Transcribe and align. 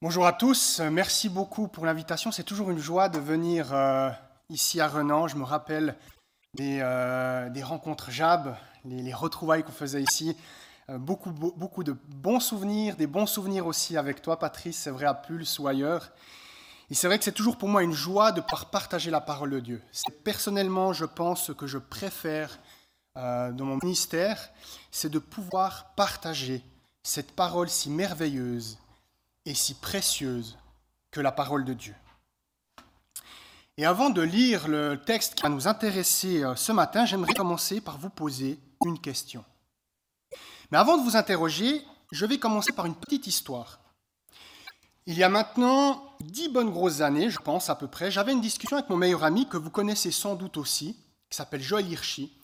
Bonjour 0.00 0.26
à 0.26 0.32
tous, 0.32 0.80
merci 0.80 1.28
beaucoup 1.28 1.66
pour 1.66 1.84
l'invitation. 1.84 2.30
C'est 2.30 2.44
toujours 2.44 2.70
une 2.70 2.78
joie 2.78 3.08
de 3.08 3.18
venir 3.18 3.74
euh, 3.74 4.10
ici 4.48 4.80
à 4.80 4.86
Renan. 4.86 5.26
Je 5.26 5.36
me 5.36 5.42
rappelle 5.42 5.96
des, 6.54 6.78
euh, 6.80 7.50
rencontres 7.64 8.10
JAB, 8.10 8.54
les, 8.84 9.02
les 9.02 9.12
retrouvailles 9.12 9.64
qu'on 9.64 9.72
faisait 9.72 10.02
ici. 10.02 10.36
Euh, 10.88 10.98
beaucoup, 10.98 11.30
beau- 11.32 11.52
beaucoup 11.56 11.82
de 11.82 11.96
bons 12.08 12.38
souvenirs, 12.38 12.94
des 12.96 13.08
bons 13.08 13.26
souvenirs 13.26 13.66
aussi 13.66 13.96
avec 13.96 14.22
toi, 14.22 14.38
Patrice, 14.38 14.78
c'est 14.78 14.90
vrai, 14.90 15.06
à 15.06 15.14
Pulse 15.14 15.58
ou 15.58 15.66
ailleurs. 15.66 16.12
Et 16.90 16.94
c'est 16.94 17.08
vrai 17.08 17.18
que 17.18 17.24
c'est 17.24 17.32
toujours 17.32 17.58
pour 17.58 17.68
moi 17.68 17.82
une 17.82 17.92
joie 17.92 18.30
de 18.30 18.40
pouvoir 18.40 18.66
partager 18.70 19.10
la 19.10 19.20
parole 19.20 19.50
de 19.50 19.60
Dieu. 19.60 19.82
C'est 19.90 20.22
personnellement, 20.22 20.92
je 20.92 21.04
pense, 21.06 21.42
ce 21.44 21.52
que 21.52 21.66
je 21.66 21.78
préfère 21.78 22.58
dans 23.16 23.64
mon 23.64 23.78
ministère, 23.82 24.38
c'est 24.92 25.08
de 25.10 25.18
pouvoir 25.18 25.92
partager 25.96 26.62
cette 27.02 27.32
parole 27.32 27.68
si 27.68 27.90
merveilleuse 27.90 28.78
et 29.48 29.54
si 29.54 29.72
précieuse 29.72 30.58
que 31.10 31.20
la 31.22 31.32
parole 31.32 31.64
de 31.64 31.72
Dieu. 31.72 31.94
Et 33.78 33.86
avant 33.86 34.10
de 34.10 34.20
lire 34.20 34.68
le 34.68 35.00
texte 35.00 35.36
qui 35.36 35.42
va 35.42 35.48
nous 35.48 35.66
intéresser 35.66 36.44
euh, 36.44 36.54
ce 36.54 36.70
matin, 36.70 37.06
j'aimerais 37.06 37.32
commencer 37.32 37.80
par 37.80 37.96
vous 37.96 38.10
poser 38.10 38.60
une 38.84 39.00
question. 39.00 39.42
Mais 40.70 40.76
avant 40.76 40.98
de 40.98 41.02
vous 41.02 41.16
interroger, 41.16 41.82
je 42.12 42.26
vais 42.26 42.38
commencer 42.38 42.72
par 42.72 42.84
une 42.84 42.94
petite 42.94 43.26
histoire. 43.26 43.80
Il 45.06 45.16
y 45.16 45.24
a 45.24 45.30
maintenant 45.30 46.12
dix 46.20 46.50
bonnes 46.50 46.70
grosses 46.70 47.00
années, 47.00 47.30
je 47.30 47.38
pense 47.38 47.70
à 47.70 47.74
peu 47.74 47.88
près, 47.88 48.10
j'avais 48.10 48.32
une 48.32 48.42
discussion 48.42 48.76
avec 48.76 48.90
mon 48.90 48.98
meilleur 48.98 49.24
ami 49.24 49.48
que 49.48 49.56
vous 49.56 49.70
connaissez 49.70 50.10
sans 50.10 50.34
doute 50.34 50.58
aussi, 50.58 50.94
qui 51.30 51.38
s'appelle 51.38 51.62
Joël 51.62 51.90
Hirschi, 51.90 52.38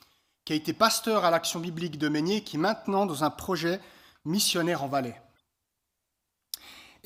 qui 0.47 0.55
a 0.55 0.57
été 0.57 0.73
pasteur 0.73 1.27
à 1.27 1.31
l'Action 1.31 1.61
biblique 1.61 1.99
de 1.99 2.09
Meignier 2.09 2.37
et 2.37 2.45
qui 2.45 2.57
est 2.57 2.61
maintenant 2.61 3.05
dans 3.05 3.25
un 3.25 3.31
projet 3.31 3.79
missionnaire 4.25 4.83
en 4.83 4.89
Valais. 4.89 5.21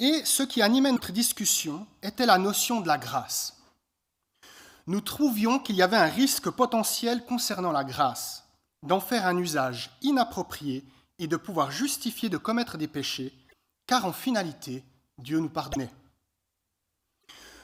Et 0.00 0.24
ce 0.24 0.44
qui 0.44 0.62
animait 0.62 0.92
notre 0.92 1.10
discussion 1.10 1.84
était 2.04 2.24
la 2.24 2.38
notion 2.38 2.80
de 2.80 2.86
la 2.86 2.98
grâce. 2.98 3.56
Nous 4.86 5.00
trouvions 5.00 5.58
qu'il 5.58 5.74
y 5.74 5.82
avait 5.82 5.96
un 5.96 6.04
risque 6.04 6.50
potentiel 6.50 7.24
concernant 7.24 7.72
la 7.72 7.82
grâce, 7.82 8.44
d'en 8.84 9.00
faire 9.00 9.26
un 9.26 9.36
usage 9.36 9.90
inapproprié 10.00 10.84
et 11.18 11.26
de 11.26 11.36
pouvoir 11.36 11.72
justifier 11.72 12.28
de 12.28 12.36
commettre 12.36 12.78
des 12.78 12.86
péchés, 12.86 13.34
car 13.88 14.06
en 14.06 14.12
finalité, 14.12 14.84
Dieu 15.18 15.40
nous 15.40 15.48
pardonnait. 15.48 15.90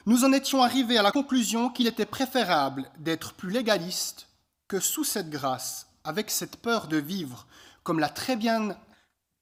Nous 0.05 0.25
en 0.25 0.33
étions 0.33 0.61
arrivés 0.61 0.97
à 0.97 1.03
la 1.03 1.13
conclusion 1.13 1.69
qu'il 1.69 1.87
était 1.87 2.05
préférable 2.05 2.91
d'être 2.99 3.33
plus 3.33 3.49
légaliste 3.49 4.27
que 4.67 4.81
sous 4.81 5.05
cette 5.05 5.29
grâce, 5.29 5.87
avec 6.03 6.29
cette 6.29 6.57
peur 6.57 6.87
de 6.87 6.97
vivre, 6.97 7.47
comme 7.83 7.99
l'a 7.99 8.09
très 8.09 8.35
bien 8.35 8.77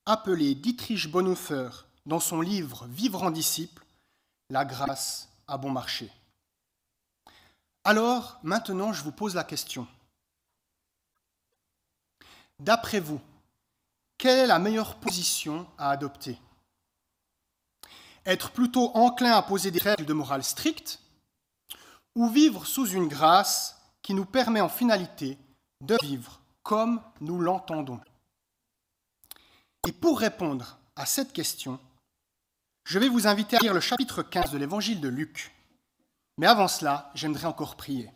appelé 0.06 0.54
Dietrich 0.54 1.10
Bonhoeffer 1.10 1.70
dans 2.06 2.20
son 2.20 2.42
livre 2.42 2.86
Vivre 2.88 3.24
en 3.24 3.32
disciple, 3.32 3.86
la 4.50 4.66
grâce 4.66 5.30
a 5.48 5.58
bon 5.58 5.72
marché. 5.72 6.12
Alors, 7.84 8.40
maintenant, 8.44 8.94
je 8.94 9.04
vous 9.04 9.12
pose 9.12 9.36
la 9.36 9.44
question. 9.44 9.88
D'après 12.60 13.00
vous, 13.00 13.20
quelle 14.18 14.40
est 14.40 14.48
la 14.48 14.60
meilleure 14.60 14.96
position 14.96 15.68
à 15.78 15.90
adopter? 15.90 16.40
Être 18.26 18.52
plutôt 18.52 18.92
enclin 18.96 19.34
à 19.34 19.42
poser 19.42 19.70
des 19.70 19.80
règles 19.80 20.06
de 20.06 20.14
morale 20.14 20.46
strictes 20.46 21.02
ou 22.16 22.30
vivre 22.30 22.66
sous 22.66 22.88
une 22.88 23.10
grâce 23.10 23.82
qui 24.02 24.14
nous 24.14 24.26
permet 24.26 24.62
en 24.62 24.70
finalité 24.70 25.38
de 25.82 25.98
vivre 26.02 26.40
comme 26.62 27.02
nous 27.20 27.40
l'entendons? 27.42 28.00
Et 29.86 29.92
pour 29.92 30.20
répondre 30.20 30.78
à 30.96 31.06
cette 31.06 31.34
question, 31.34 31.80
je 32.84 33.00
vais 33.00 33.10
vous 33.10 33.28
inviter 33.28 33.58
à 33.58 33.60
lire 33.60 33.74
le 33.74 33.80
chapitre 33.80 34.24
15 34.24 34.52
de 34.52 34.58
l'évangile 34.58 35.02
de 35.02 35.08
Luc. 35.08 35.52
Mais 36.38 36.48
avant 36.48 36.68
cela, 36.68 37.12
j'aimerais 37.14 37.46
encore 37.46 37.76
prier. 37.76 38.12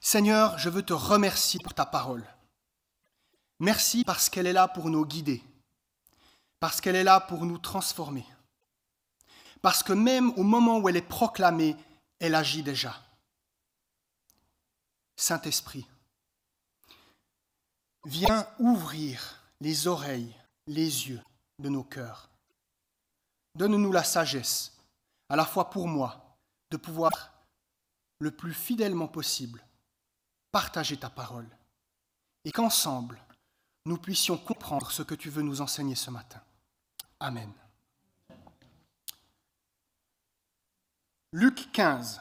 Seigneur, 0.00 0.58
je 0.58 0.68
veux 0.68 0.82
te 0.82 0.92
remercier 0.92 1.60
pour 1.62 1.74
ta 1.74 1.86
parole. 1.86 2.24
Merci 3.60 4.02
parce 4.02 4.28
qu'elle 4.28 4.48
est 4.48 4.52
là 4.52 4.66
pour 4.66 4.90
nous 4.90 5.06
guider, 5.06 5.40
parce 6.58 6.80
qu'elle 6.80 6.96
est 6.96 7.04
là 7.04 7.20
pour 7.20 7.46
nous 7.46 7.58
transformer, 7.58 8.26
parce 9.60 9.84
que 9.84 9.92
même 9.92 10.32
au 10.36 10.42
moment 10.42 10.78
où 10.78 10.88
elle 10.88 10.96
est 10.96 11.02
proclamée, 11.02 11.76
elle 12.18 12.34
agit 12.34 12.64
déjà. 12.64 13.00
Saint-Esprit, 15.14 15.86
viens 18.04 18.48
ouvrir 18.58 19.40
les 19.60 19.86
oreilles, 19.86 20.34
les 20.66 21.08
yeux 21.08 21.22
de 21.58 21.68
nos 21.68 21.84
cœurs. 21.84 22.28
Donne-nous 23.54 23.92
la 23.92 24.04
sagesse, 24.04 24.76
à 25.28 25.36
la 25.36 25.44
fois 25.44 25.70
pour 25.70 25.86
moi, 25.86 26.36
de 26.70 26.76
pouvoir 26.76 27.32
le 28.18 28.30
plus 28.30 28.54
fidèlement 28.54 29.08
possible 29.08 29.64
partager 30.50 30.96
ta 30.96 31.10
parole 31.10 31.48
et 32.44 32.52
qu'ensemble, 32.52 33.20
nous 33.84 33.98
puissions 33.98 34.38
comprendre 34.38 34.90
ce 34.90 35.02
que 35.02 35.14
tu 35.14 35.28
veux 35.28 35.42
nous 35.42 35.60
enseigner 35.60 35.94
ce 35.94 36.10
matin. 36.10 36.40
Amen. 37.18 37.52
Luc 41.32 41.72
15. 41.72 42.20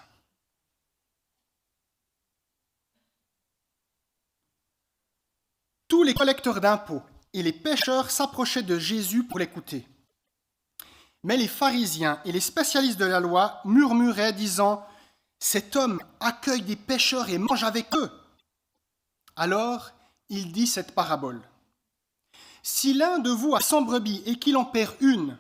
Tous 5.88 6.03
les 6.03 6.13
collecteurs 6.13 6.62
d'impôts 6.62 7.03
et 7.33 7.43
les 7.43 7.53
pêcheurs 7.53 8.11
s'approchaient 8.11 8.63
de 8.63 8.77
Jésus 8.77 9.23
pour 9.23 9.39
l'écouter. 9.39 9.87
Mais 11.23 11.37
les 11.37 11.47
pharisiens 11.47 12.19
et 12.25 12.31
les 12.31 12.39
spécialistes 12.39 12.99
de 12.99 13.05
la 13.05 13.19
loi 13.19 13.61
murmuraient, 13.65 14.33
disant 14.33 14.85
Cet 15.39 15.75
homme 15.75 16.01
accueille 16.19 16.63
des 16.63 16.75
pêcheurs 16.75 17.29
et 17.29 17.37
mange 17.37 17.63
avec 17.63 17.93
eux. 17.95 18.11
Alors 19.35 19.91
il 20.29 20.51
dit 20.51 20.67
cette 20.67 20.93
parabole 20.93 21.41
Si 22.63 22.93
l'un 22.93 23.19
de 23.19 23.29
vous 23.29 23.55
a 23.55 23.59
cent 23.59 23.81
brebis 23.81 24.23
et 24.25 24.37
qu'il 24.37 24.57
en 24.57 24.65
perd 24.65 24.95
une, 24.99 25.37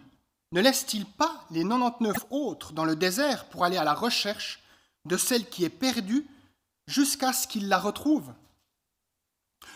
ne 0.51 0.61
laisse-t-il 0.61 1.05
pas 1.05 1.45
les 1.49 1.63
99 1.63 2.25
autres 2.29 2.73
dans 2.73 2.85
le 2.85 2.95
désert 2.95 3.45
pour 3.45 3.63
aller 3.63 3.77
à 3.77 3.85
la 3.85 3.93
recherche 3.93 4.61
de 5.05 5.17
celle 5.17 5.49
qui 5.49 5.63
est 5.63 5.69
perdue 5.69 6.27
jusqu'à 6.87 7.33
ce 7.33 7.47
qu'il 7.47 7.69
la 7.69 7.79
retrouve? 7.79 8.33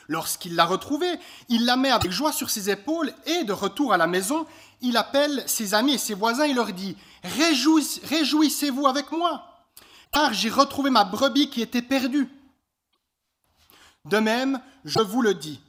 Lorsqu'il 0.07 0.55
l'a 0.55 0.65
retrouvée, 0.65 1.19
il 1.49 1.65
la 1.65 1.75
met 1.77 1.89
avec 1.91 2.11
joie 2.11 2.31
sur 2.31 2.49
ses 2.49 2.69
épaules 2.69 3.11
et, 3.25 3.43
de 3.43 3.53
retour 3.53 3.91
à 3.93 3.97
la 3.97 4.07
maison, 4.07 4.45
il 4.81 4.97
appelle 4.97 5.43
ses 5.47 5.73
amis 5.73 5.93
et 5.93 5.97
ses 5.97 6.13
voisins 6.13 6.43
et 6.43 6.53
leur 6.53 6.71
dit 6.73 6.95
Réjouis- 7.23 8.01
Réjouissez-vous 8.05 8.85
avec 8.87 9.11
moi, 9.11 9.65
car 10.11 10.33
j'ai 10.33 10.49
retrouvé 10.49 10.89
ma 10.91 11.05
brebis 11.05 11.49
qui 11.49 11.61
était 11.61 11.81
perdue. 11.81 12.29
De 14.05 14.19
même, 14.19 14.61
je 14.83 14.99
vous 14.99 15.23
le 15.23 15.33
dis, 15.33 15.59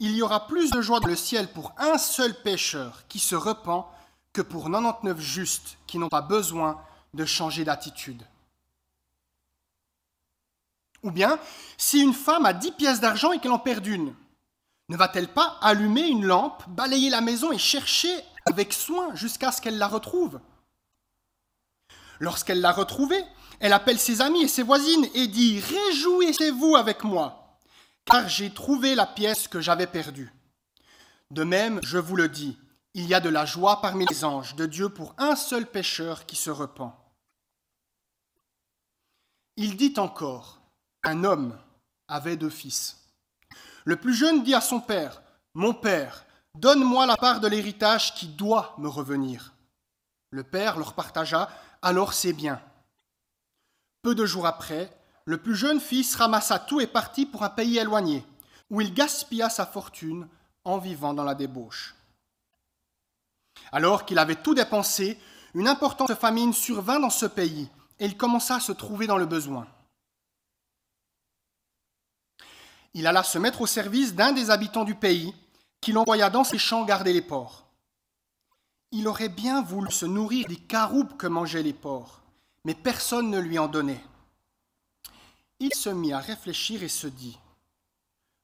il 0.00 0.16
y 0.16 0.22
aura 0.22 0.48
plus 0.48 0.70
de 0.72 0.80
joie 0.80 0.98
dans 0.98 1.06
le 1.06 1.14
ciel 1.14 1.46
pour 1.48 1.72
un 1.78 1.96
seul 1.98 2.34
pécheur 2.42 3.04
qui 3.08 3.20
se 3.20 3.36
repent 3.36 3.86
que 4.32 4.42
pour 4.42 4.64
99 4.64 5.20
justes 5.20 5.78
qui 5.86 5.98
n'ont 5.98 6.08
pas 6.08 6.20
besoin 6.22 6.80
de 7.14 7.24
changer 7.24 7.64
d'attitude. 7.64 8.24
Ou 11.04 11.10
bien, 11.10 11.38
si 11.76 12.00
une 12.00 12.14
femme 12.14 12.46
a 12.46 12.54
10 12.54 12.72
pièces 12.72 13.00
d'argent 13.00 13.32
et 13.32 13.38
qu'elle 13.38 13.52
en 13.52 13.58
perd 13.58 13.86
une, 13.86 14.14
ne 14.88 14.96
va-t-elle 14.96 15.28
pas 15.28 15.58
allumer 15.60 16.08
une 16.08 16.24
lampe, 16.24 16.64
balayer 16.68 17.10
la 17.10 17.20
maison 17.20 17.52
et 17.52 17.58
chercher 17.58 18.12
avec 18.46 18.72
soin 18.72 19.14
jusqu'à 19.14 19.52
ce 19.52 19.60
qu'elle 19.60 19.76
la 19.76 19.86
retrouve? 19.86 20.40
Lorsqu'elle 22.20 22.62
l'a 22.62 22.72
retrouvée, 22.72 23.22
elle 23.60 23.74
appelle 23.74 23.98
ses 23.98 24.22
amis 24.22 24.44
et 24.44 24.48
ses 24.48 24.62
voisines 24.62 25.06
et 25.14 25.26
dit 25.26 25.60
Réjouissez-vous 25.60 26.74
avec 26.74 27.04
moi, 27.04 27.58
car 28.06 28.26
j'ai 28.28 28.50
trouvé 28.50 28.94
la 28.94 29.06
pièce 29.06 29.46
que 29.46 29.60
j'avais 29.60 29.86
perdue. 29.86 30.32
De 31.30 31.44
même, 31.44 31.80
je 31.82 31.98
vous 31.98 32.16
le 32.16 32.30
dis, 32.30 32.58
il 32.94 33.06
y 33.06 33.14
a 33.14 33.20
de 33.20 33.28
la 33.28 33.44
joie 33.44 33.82
parmi 33.82 34.06
les 34.06 34.24
anges 34.24 34.54
de 34.54 34.64
Dieu 34.64 34.88
pour 34.88 35.14
un 35.18 35.36
seul 35.36 35.66
pécheur 35.66 36.24
qui 36.24 36.36
se 36.36 36.50
repent. 36.50 36.92
Il 39.56 39.76
dit 39.76 39.94
encore 39.98 40.63
Un 41.06 41.24
homme 41.24 41.54
avait 42.08 42.36
deux 42.36 42.50
fils. 42.50 42.96
Le 43.84 43.96
plus 43.96 44.14
jeune 44.14 44.42
dit 44.42 44.54
à 44.54 44.62
son 44.62 44.80
père 44.80 45.22
Mon 45.52 45.74
père, 45.74 46.24
donne-moi 46.54 47.04
la 47.04 47.18
part 47.18 47.40
de 47.40 47.48
l'héritage 47.48 48.14
qui 48.14 48.26
doit 48.26 48.74
me 48.78 48.88
revenir. 48.88 49.52
Le 50.30 50.42
père 50.42 50.78
leur 50.78 50.94
partagea 50.94 51.50
alors 51.82 52.14
ses 52.14 52.32
biens. 52.32 52.60
Peu 54.00 54.14
de 54.14 54.24
jours 54.24 54.46
après, 54.46 54.90
le 55.26 55.36
plus 55.36 55.54
jeune 55.54 55.80
fils 55.80 56.14
ramassa 56.16 56.58
tout 56.58 56.80
et 56.80 56.86
partit 56.86 57.26
pour 57.26 57.42
un 57.42 57.50
pays 57.50 57.76
éloigné, 57.76 58.24
où 58.70 58.80
il 58.80 58.94
gaspilla 58.94 59.50
sa 59.50 59.66
fortune 59.66 60.26
en 60.64 60.78
vivant 60.78 61.12
dans 61.12 61.24
la 61.24 61.34
débauche. 61.34 61.94
Alors 63.72 64.06
qu'il 64.06 64.18
avait 64.18 64.36
tout 64.36 64.54
dépensé, 64.54 65.18
une 65.54 65.68
importante 65.68 66.14
famine 66.14 66.54
survint 66.54 66.98
dans 66.98 67.10
ce 67.10 67.26
pays, 67.26 67.68
et 68.00 68.06
il 68.06 68.16
commença 68.16 68.56
à 68.56 68.60
se 68.60 68.72
trouver 68.72 69.06
dans 69.06 69.18
le 69.18 69.26
besoin. 69.26 69.66
Il 72.94 73.08
alla 73.08 73.24
se 73.24 73.38
mettre 73.38 73.60
au 73.60 73.66
service 73.66 74.14
d'un 74.14 74.32
des 74.32 74.50
habitants 74.50 74.84
du 74.84 74.94
pays, 74.94 75.34
qui 75.80 75.92
l'envoya 75.92 76.30
dans 76.30 76.44
ses 76.44 76.58
champs 76.58 76.84
garder 76.84 77.12
les 77.12 77.22
porcs. 77.22 77.66
Il 78.92 79.08
aurait 79.08 79.28
bien 79.28 79.62
voulu 79.62 79.90
se 79.90 80.06
nourrir 80.06 80.46
des 80.46 80.56
caroubes 80.56 81.16
que 81.16 81.26
mangeaient 81.26 81.64
les 81.64 81.72
porcs, 81.72 82.22
mais 82.64 82.74
personne 82.74 83.30
ne 83.30 83.40
lui 83.40 83.58
en 83.58 83.66
donnait. 83.66 84.02
Il 85.58 85.74
se 85.74 85.90
mit 85.90 86.12
à 86.12 86.20
réfléchir 86.20 86.82
et 86.82 86.88
se 86.88 87.08
dit, 87.08 87.38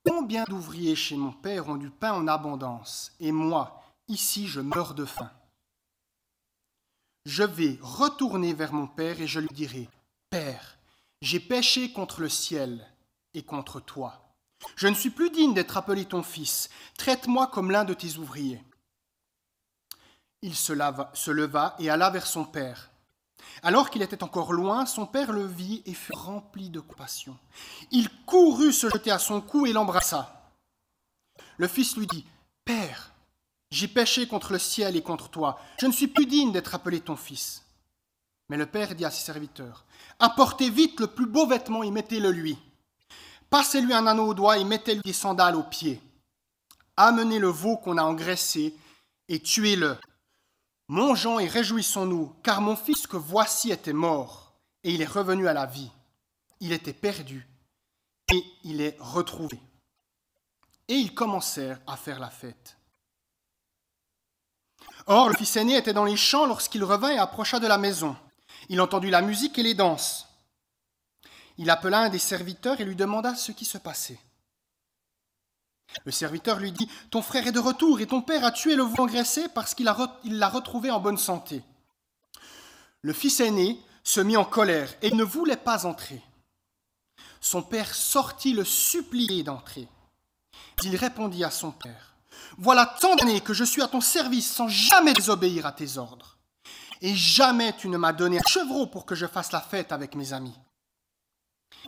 Combien 0.04 0.44
d'ouvriers 0.44 0.96
chez 0.96 1.16
mon 1.16 1.32
père 1.32 1.68
ont 1.68 1.76
du 1.76 1.90
pain 1.90 2.12
en 2.12 2.26
abondance, 2.26 3.12
et 3.20 3.32
moi, 3.32 3.82
ici, 4.08 4.48
je 4.48 4.60
meurs 4.60 4.94
de 4.94 5.04
faim 5.04 5.30
Je 7.24 7.44
vais 7.44 7.78
retourner 7.80 8.52
vers 8.52 8.72
mon 8.72 8.88
père 8.88 9.20
et 9.20 9.26
je 9.26 9.40
lui 9.40 9.48
dirai, 9.52 9.88
Père, 10.30 10.78
j'ai 11.22 11.40
péché 11.40 11.92
contre 11.92 12.20
le 12.20 12.28
ciel 12.28 12.86
et 13.34 13.42
contre 13.42 13.80
toi. 13.80 14.29
Je 14.76 14.88
ne 14.88 14.94
suis 14.94 15.10
plus 15.10 15.30
digne 15.30 15.54
d'être 15.54 15.76
appelé 15.76 16.04
ton 16.04 16.22
fils. 16.22 16.70
Traite-moi 16.96 17.46
comme 17.48 17.70
l'un 17.70 17.84
de 17.84 17.94
tes 17.94 18.16
ouvriers. 18.18 18.62
Il 20.42 20.54
se, 20.54 20.72
leva 20.72 21.76
et 21.78 21.90
alla 21.90 22.10
vers 22.10 22.26
son 22.26 22.44
père. 22.44 22.90
Alors 23.62 23.90
qu'il 23.90 24.02
était 24.02 24.22
encore 24.22 24.52
loin, 24.52 24.86
son 24.86 25.06
père 25.06 25.32
le 25.32 25.46
vit 25.46 25.82
et 25.84 25.92
fut 25.92 26.14
rempli 26.14 26.70
de 26.70 26.80
compassion. 26.80 27.36
Il 27.90 28.08
courut 28.24 28.72
se 28.72 28.88
jeter 28.88 29.10
à 29.10 29.18
son 29.18 29.40
cou 29.40 29.66
et 29.66 29.72
l'embrassa. 29.72 30.50
Le 31.58 31.68
fils 31.68 31.96
lui 31.96 32.06
dit, 32.06 32.24
Père, 32.64 33.12
j'ai 33.70 33.88
péché 33.88 34.26
contre 34.26 34.52
le 34.52 34.58
ciel 34.58 34.96
et 34.96 35.02
contre 35.02 35.28
toi. 35.28 35.60
Je 35.78 35.86
ne 35.86 35.92
suis 35.92 36.08
plus 36.08 36.26
digne 36.26 36.52
d'être 36.52 36.74
appelé 36.74 37.00
ton 37.00 37.16
fils. 37.16 37.64
Mais 38.48 38.56
le 38.56 38.66
père 38.66 38.94
dit 38.94 39.04
à 39.04 39.10
ses 39.10 39.24
serviteurs, 39.24 39.84
Apportez 40.18 40.70
vite 40.70 41.00
le 41.00 41.06
plus 41.06 41.26
beau 41.26 41.46
vêtement 41.46 41.82
et 41.82 41.90
mettez-le 41.90 42.30
lui. 42.30 42.58
Passez-lui 43.50 43.92
un 43.92 44.06
anneau 44.06 44.28
au 44.28 44.34
doigt 44.34 44.58
et 44.58 44.64
mettez-lui 44.64 45.02
des 45.04 45.12
sandales 45.12 45.56
aux 45.56 45.64
pieds. 45.64 46.00
Amenez 46.96 47.38
le 47.38 47.48
veau 47.48 47.76
qu'on 47.76 47.98
a 47.98 48.02
engraissé 48.02 48.74
et 49.28 49.40
tuez-le. 49.40 49.98
Mangeons 50.88 51.38
et 51.38 51.46
réjouissons-nous, 51.46 52.34
car 52.42 52.60
mon 52.60 52.76
fils 52.76 53.06
que 53.06 53.16
voici 53.16 53.70
était 53.70 53.92
mort, 53.92 54.54
et 54.82 54.92
il 54.92 55.02
est 55.02 55.06
revenu 55.06 55.46
à 55.46 55.52
la 55.52 55.66
vie. 55.66 55.90
Il 56.58 56.72
était 56.72 56.92
perdu, 56.92 57.48
et 58.32 58.44
il 58.64 58.80
est 58.80 58.96
retrouvé. 58.98 59.60
Et 60.88 60.94
ils 60.94 61.14
commencèrent 61.14 61.80
à 61.86 61.96
faire 61.96 62.18
la 62.18 62.30
fête. 62.30 62.76
Or, 65.06 65.28
le 65.28 65.36
fils 65.36 65.56
aîné 65.56 65.76
était 65.76 65.92
dans 65.92 66.04
les 66.04 66.16
champs 66.16 66.46
lorsqu'il 66.46 66.84
revint 66.84 67.10
et 67.10 67.18
approcha 67.18 67.60
de 67.60 67.66
la 67.66 67.78
maison. 67.78 68.16
Il 68.68 68.80
entendit 68.80 69.10
la 69.10 69.22
musique 69.22 69.58
et 69.58 69.62
les 69.62 69.74
danses. 69.74 70.29
Il 71.60 71.68
appela 71.68 72.00
un 72.00 72.08
des 72.08 72.18
serviteurs 72.18 72.80
et 72.80 72.86
lui 72.86 72.96
demanda 72.96 73.34
ce 73.34 73.52
qui 73.52 73.66
se 73.66 73.76
passait. 73.76 74.18
Le 76.06 76.10
serviteur 76.10 76.58
lui 76.58 76.72
dit 76.72 76.88
Ton 77.10 77.20
frère 77.20 77.46
est 77.46 77.52
de 77.52 77.58
retour 77.58 78.00
et 78.00 78.06
ton 78.06 78.22
père 78.22 78.46
a 78.46 78.50
tué 78.50 78.76
le 78.76 78.82
veau 78.82 79.02
engraissé 79.02 79.46
parce 79.50 79.74
qu'il 79.74 79.84
l'a 79.84 80.48
retrouvé 80.48 80.90
en 80.90 81.00
bonne 81.00 81.18
santé. 81.18 81.62
Le 83.02 83.12
fils 83.12 83.40
aîné 83.40 83.78
se 84.04 84.22
mit 84.22 84.38
en 84.38 84.46
colère 84.46 84.90
et 85.02 85.10
ne 85.10 85.22
voulait 85.22 85.58
pas 85.58 85.84
entrer. 85.84 86.22
Son 87.42 87.62
père 87.62 87.94
sortit 87.94 88.54
le 88.54 88.64
supplier 88.64 89.42
d'entrer. 89.42 89.86
Il 90.82 90.96
répondit 90.96 91.44
à 91.44 91.50
son 91.50 91.72
père 91.72 92.14
Voilà 92.56 92.86
tant 92.86 93.16
d'années 93.16 93.42
que 93.42 93.52
je 93.52 93.64
suis 93.64 93.82
à 93.82 93.88
ton 93.88 94.00
service 94.00 94.50
sans 94.50 94.68
jamais 94.68 95.12
désobéir 95.12 95.66
à 95.66 95.72
tes 95.72 95.98
ordres. 95.98 96.38
Et 97.02 97.14
jamais 97.14 97.76
tu 97.76 97.90
ne 97.90 97.98
m'as 97.98 98.14
donné 98.14 98.38
un 98.38 98.48
chevreau 98.48 98.86
pour 98.86 99.04
que 99.04 99.14
je 99.14 99.26
fasse 99.26 99.52
la 99.52 99.60
fête 99.60 99.92
avec 99.92 100.14
mes 100.14 100.32
amis. 100.32 100.56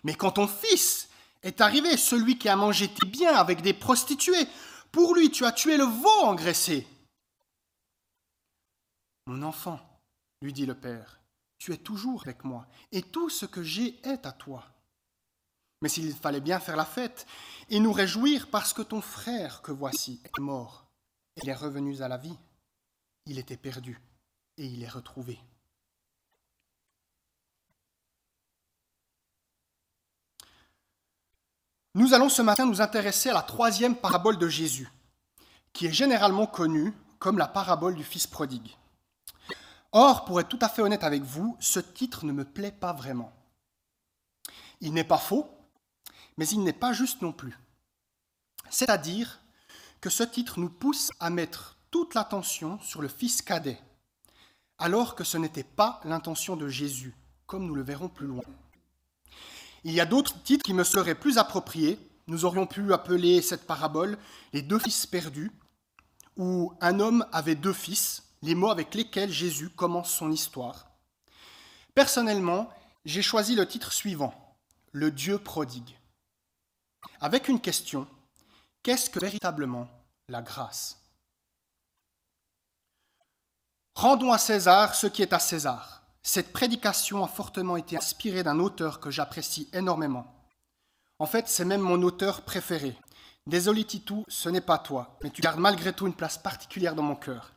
Mais 0.04 0.14
quand 0.14 0.32
ton 0.32 0.48
fils 0.48 1.08
est 1.42 1.60
arrivé 1.60 1.96
celui 1.96 2.38
qui 2.38 2.48
a 2.48 2.56
mangé 2.56 2.88
tes 2.88 3.06
biens 3.06 3.34
avec 3.34 3.62
des 3.62 3.74
prostituées. 3.74 4.46
Pour 4.90 5.14
lui, 5.14 5.30
tu 5.30 5.44
as 5.44 5.52
tué 5.52 5.76
le 5.76 5.84
veau 5.84 6.20
engraissé. 6.22 6.86
Mon 9.26 9.42
enfant, 9.42 9.80
lui 10.40 10.52
dit 10.52 10.66
le 10.66 10.74
père, 10.74 11.20
tu 11.58 11.72
es 11.72 11.76
toujours 11.76 12.22
avec 12.22 12.44
moi, 12.44 12.66
et 12.90 13.02
tout 13.02 13.30
ce 13.30 13.46
que 13.46 13.62
j'ai 13.62 14.00
est 14.06 14.26
à 14.26 14.32
toi. 14.32 14.64
Mais 15.80 15.88
s'il 15.88 16.14
fallait 16.14 16.40
bien 16.40 16.60
faire 16.60 16.76
la 16.76 16.84
fête 16.84 17.26
et 17.68 17.80
nous 17.80 17.92
réjouir 17.92 18.48
parce 18.50 18.72
que 18.72 18.82
ton 18.82 19.00
frère 19.00 19.62
que 19.62 19.72
voici 19.72 20.20
est 20.24 20.38
mort, 20.38 20.86
il 21.42 21.48
est 21.48 21.54
revenu 21.54 22.02
à 22.02 22.08
la 22.08 22.18
vie. 22.18 22.36
Il 23.26 23.38
était 23.38 23.56
perdu 23.56 24.00
et 24.58 24.66
il 24.66 24.82
est 24.82 24.88
retrouvé. 24.88 25.38
Nous 31.94 32.14
allons 32.14 32.30
ce 32.30 32.40
matin 32.40 32.64
nous 32.64 32.80
intéresser 32.80 33.28
à 33.28 33.34
la 33.34 33.42
troisième 33.42 33.94
parabole 33.94 34.38
de 34.38 34.48
Jésus, 34.48 34.90
qui 35.74 35.86
est 35.86 35.92
généralement 35.92 36.46
connue 36.46 36.94
comme 37.18 37.36
la 37.36 37.46
parabole 37.46 37.94
du 37.94 38.02
Fils 38.02 38.26
prodigue. 38.26 38.74
Or, 39.92 40.24
pour 40.24 40.40
être 40.40 40.48
tout 40.48 40.58
à 40.62 40.70
fait 40.70 40.80
honnête 40.80 41.04
avec 41.04 41.22
vous, 41.22 41.54
ce 41.60 41.80
titre 41.80 42.24
ne 42.24 42.32
me 42.32 42.46
plaît 42.46 42.72
pas 42.72 42.94
vraiment. 42.94 43.30
Il 44.80 44.94
n'est 44.94 45.04
pas 45.04 45.18
faux, 45.18 45.46
mais 46.38 46.48
il 46.48 46.64
n'est 46.64 46.72
pas 46.72 46.94
juste 46.94 47.20
non 47.20 47.32
plus. 47.32 47.58
C'est-à-dire 48.70 49.40
que 50.00 50.08
ce 50.08 50.22
titre 50.22 50.60
nous 50.60 50.70
pousse 50.70 51.10
à 51.20 51.28
mettre 51.28 51.76
toute 51.90 52.14
l'attention 52.14 52.80
sur 52.80 53.02
le 53.02 53.08
Fils 53.08 53.42
cadet, 53.42 53.78
alors 54.78 55.14
que 55.14 55.24
ce 55.24 55.36
n'était 55.36 55.62
pas 55.62 56.00
l'intention 56.04 56.56
de 56.56 56.68
Jésus, 56.68 57.14
comme 57.46 57.66
nous 57.66 57.74
le 57.74 57.82
verrons 57.82 58.08
plus 58.08 58.26
loin. 58.26 58.42
Il 59.84 59.92
y 59.92 60.00
a 60.00 60.06
d'autres 60.06 60.42
titres 60.42 60.64
qui 60.64 60.74
me 60.74 60.84
seraient 60.84 61.14
plus 61.14 61.38
appropriés. 61.38 61.98
Nous 62.28 62.44
aurions 62.44 62.66
pu 62.66 62.92
appeler 62.92 63.42
cette 63.42 63.66
parabole 63.66 64.16
les 64.52 64.62
deux 64.62 64.78
fils 64.78 65.06
perdus, 65.06 65.50
où 66.36 66.72
un 66.80 67.00
homme 67.00 67.26
avait 67.32 67.56
deux 67.56 67.72
fils, 67.72 68.22
les 68.42 68.54
mots 68.54 68.70
avec 68.70 68.94
lesquels 68.94 69.32
Jésus 69.32 69.70
commence 69.70 70.12
son 70.12 70.30
histoire. 70.30 70.90
Personnellement, 71.94 72.70
j'ai 73.04 73.22
choisi 73.22 73.54
le 73.56 73.66
titre 73.66 73.92
suivant, 73.92 74.34
Le 74.92 75.10
Dieu 75.10 75.38
prodigue, 75.38 75.98
avec 77.20 77.48
une 77.48 77.60
question, 77.60 78.06
qu'est-ce 78.82 79.10
que 79.10 79.18
véritablement 79.18 79.88
la 80.28 80.42
grâce? 80.42 80.98
Rendons 83.94 84.32
à 84.32 84.38
César 84.38 84.94
ce 84.94 85.06
qui 85.06 85.22
est 85.22 85.32
à 85.32 85.38
César 85.38 86.01
cette 86.22 86.52
prédication 86.52 87.24
a 87.24 87.28
fortement 87.28 87.76
été 87.76 87.96
inspirée 87.96 88.44
d'un 88.44 88.60
auteur 88.60 89.00
que 89.00 89.10
j'apprécie 89.10 89.68
énormément. 89.72 90.26
En 91.18 91.26
fait, 91.26 91.48
c'est 91.48 91.64
même 91.64 91.80
mon 91.80 92.00
auteur 92.02 92.42
préféré. 92.42 92.96
Désolé 93.46 93.84
Titou, 93.84 94.24
ce 94.28 94.48
n'est 94.48 94.60
pas 94.60 94.78
toi, 94.78 95.18
mais 95.22 95.30
tu 95.30 95.42
gardes 95.42 95.58
malgré 95.58 95.92
tout 95.92 96.06
une 96.06 96.14
place 96.14 96.38
particulière 96.38 96.94
dans 96.94 97.02
mon 97.02 97.16
cœur. 97.16 97.52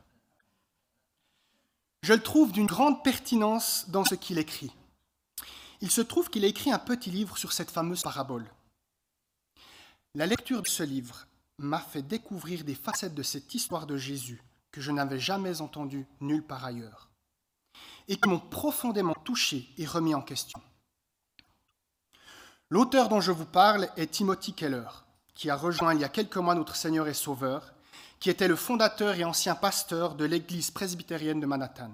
Je 2.01 2.13
le 2.13 2.21
trouve 2.21 2.51
d'une 2.51 2.66
grande 2.66 3.04
pertinence 3.04 3.85
dans 3.90 4.04
ce 4.04 4.16
qu'il 4.16 4.40
écrit. 4.40 4.71
Il 5.81 5.92
se 5.92 6.01
trouve 6.01 6.30
qu'il 6.30 6.44
a 6.44 6.47
écrit 6.47 6.71
un 6.71 6.80
petit 6.80 7.11
livre 7.11 7.37
sur 7.37 7.54
cette 7.54 7.71
fameuse 7.71 8.01
parabole. 8.01 8.49
La 10.16 10.25
lecture 10.25 10.63
de 10.63 10.68
ce 10.68 10.83
livre 10.83 11.28
m'a 11.57 11.80
fait 11.80 12.01
découvrir 12.01 12.63
des 12.63 12.75
facettes 12.75 13.16
de 13.16 13.23
cette 13.23 13.54
histoire 13.54 13.85
de 13.85 13.97
Jésus 13.97 14.42
que 14.71 14.81
je 14.81 14.92
n'avais 14.92 15.19
jamais 15.19 15.61
entendues 15.61 16.07
nulle 16.19 16.44
part 16.44 16.66
ailleurs 16.66 17.09
et 18.07 18.18
qui 18.18 18.30
m'ont 18.30 18.40
profondément 18.40 19.16
touché 19.24 19.68
et 19.78 19.85
remis 19.85 20.16
en 20.16 20.21
question. 20.21 20.62
L'auteur 22.69 23.09
dont 23.09 23.21
je 23.21 23.31
vous 23.31 23.45
parle 23.45 23.90
est 23.95 24.12
Timothy 24.12 24.54
Keller, 24.54 24.88
qui 25.35 25.50
a 25.50 25.56
rejoint 25.56 25.94
il 25.94 26.02
y 26.02 26.04
a 26.04 26.09
quelques 26.09 26.38
mois 26.38 26.56
notre 26.56 26.76
Seigneur 26.76 27.07
et 27.07 27.14
Sauveur, 27.14 27.74
qui 28.19 28.30
était 28.30 28.47
le 28.47 28.56
fondateur 28.56 29.16
et 29.16 29.24
ancien 29.24 29.56
pasteur 29.56 30.16
de 30.16 30.26
l'église 30.26 30.71
presbytérienne 30.71 31.40
de 31.40 31.45
Manhattan. 31.45 31.92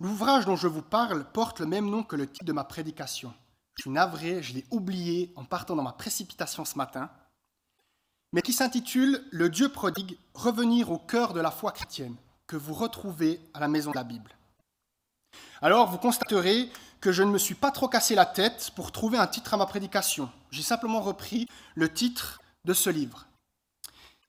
L'ouvrage 0.00 0.44
dont 0.44 0.56
je 0.56 0.68
vous 0.68 0.82
parle 0.82 1.24
porte 1.32 1.60
le 1.60 1.66
même 1.66 1.88
nom 1.88 2.02
que 2.02 2.16
le 2.16 2.30
titre 2.30 2.44
de 2.44 2.52
ma 2.52 2.64
prédication. 2.64 3.32
Je 3.76 3.82
suis 3.82 3.90
navré, 3.90 4.42
je 4.42 4.54
l'ai 4.54 4.66
oublié 4.70 5.32
en 5.36 5.44
partant 5.44 5.76
dans 5.76 5.82
ma 5.82 5.92
précipitation 5.92 6.64
ce 6.64 6.76
matin, 6.76 7.10
mais 8.32 8.42
qui 8.42 8.52
s'intitule 8.52 9.24
Le 9.30 9.48
Dieu 9.48 9.68
prodigue, 9.68 10.18
revenir 10.34 10.90
au 10.90 10.98
cœur 10.98 11.32
de 11.32 11.40
la 11.40 11.50
foi 11.50 11.72
chrétienne, 11.72 12.16
que 12.46 12.56
vous 12.56 12.74
retrouvez 12.74 13.40
à 13.54 13.60
la 13.60 13.68
maison 13.68 13.92
de 13.92 13.96
la 13.96 14.04
Bible. 14.04 14.30
Alors 15.64 15.88
vous 15.88 15.96
constaterez 15.96 16.68
que 17.00 17.10
je 17.10 17.22
ne 17.22 17.30
me 17.30 17.38
suis 17.38 17.54
pas 17.54 17.70
trop 17.70 17.88
cassé 17.88 18.14
la 18.14 18.26
tête 18.26 18.72
pour 18.76 18.92
trouver 18.92 19.16
un 19.16 19.26
titre 19.26 19.54
à 19.54 19.56
ma 19.56 19.64
prédication. 19.64 20.30
J'ai 20.50 20.62
simplement 20.62 21.00
repris 21.00 21.48
le 21.74 21.90
titre 21.90 22.42
de 22.66 22.74
ce 22.74 22.90
livre. 22.90 23.26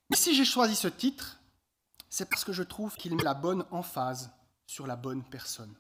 Mais 0.10 0.16
si 0.16 0.34
j'ai 0.34 0.46
choisi 0.46 0.78
ce 0.78 0.88
titre, 0.88 1.38
c'est 2.10 2.30
parce 2.30 2.46
que 2.46 2.54
je 2.54 2.64
trouve 2.64 2.96
qu'il 2.96 3.14
met 3.18 3.24
la 3.24 3.34
bonne 3.34 3.66
emphase 3.72 4.32
sur 4.66 4.88
la 4.88 4.96
bonne 4.96 5.26
personne. 5.26 5.76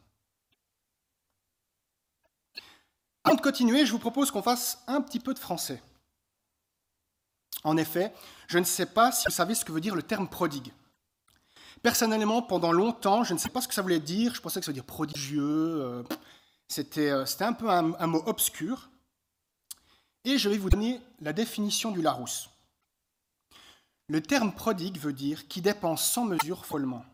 Avant 3.23 3.37
de 3.37 3.41
continuer, 3.41 3.85
je 3.85 3.93
vous 3.93 3.99
propose 3.99 4.31
qu'on 4.31 4.43
fasse 4.43 4.83
un 4.87 4.99
petit 4.99 5.21
peu 5.21 5.33
de 5.33 5.39
français. 5.39 5.81
En 7.63 7.77
effet, 7.77 8.13
je 8.49 8.59
ne 8.59 8.65
sais 8.65 8.87
pas 8.87 9.13
si 9.13 9.23
vous 9.29 9.33
savez 9.33 9.55
ce 9.55 9.63
que 9.63 9.71
veut 9.71 9.79
dire 9.79 9.95
le 9.95 10.03
terme 10.03 10.27
prodigue. 10.27 10.73
Personnellement, 11.85 12.41
pendant 12.41 12.71
longtemps, 12.71 13.23
je 13.23 13.35
ne 13.35 13.37
sais 13.37 13.49
pas 13.49 13.61
ce 13.61 13.67
que 13.67 13.73
ça 13.75 13.83
voulait 13.83 13.99
dire. 13.99 14.33
Je 14.33 14.41
pensais 14.41 14.59
que 14.59 14.65
ça 14.65 14.71
veut 14.71 14.73
dire 14.73 14.83
prodigieux. 14.83 15.43
Euh, 15.83 16.01
c'était, 16.67 17.11
euh, 17.11 17.27
c'était 17.27 17.43
un 17.43 17.53
peu 17.53 17.69
un, 17.69 17.93
un, 17.99 18.07
mot 18.07 18.23
obscur. 18.25 18.89
Et 20.23 20.39
je 20.39 20.49
vais 20.49 20.57
vous 20.57 20.71
donner 20.71 20.99
la 21.21 21.31
définition 21.31 21.91
du 21.91 22.01
Larousse. 22.01 22.49
Le 24.07 24.19
terme 24.19 24.51
prodigue 24.51 24.97
veut 24.97 25.13
dire 25.13 25.47
qui 25.47 25.61
dépense 25.61 26.03
sans 26.03 26.25
mesure 26.25 26.65
follement. 26.65 27.05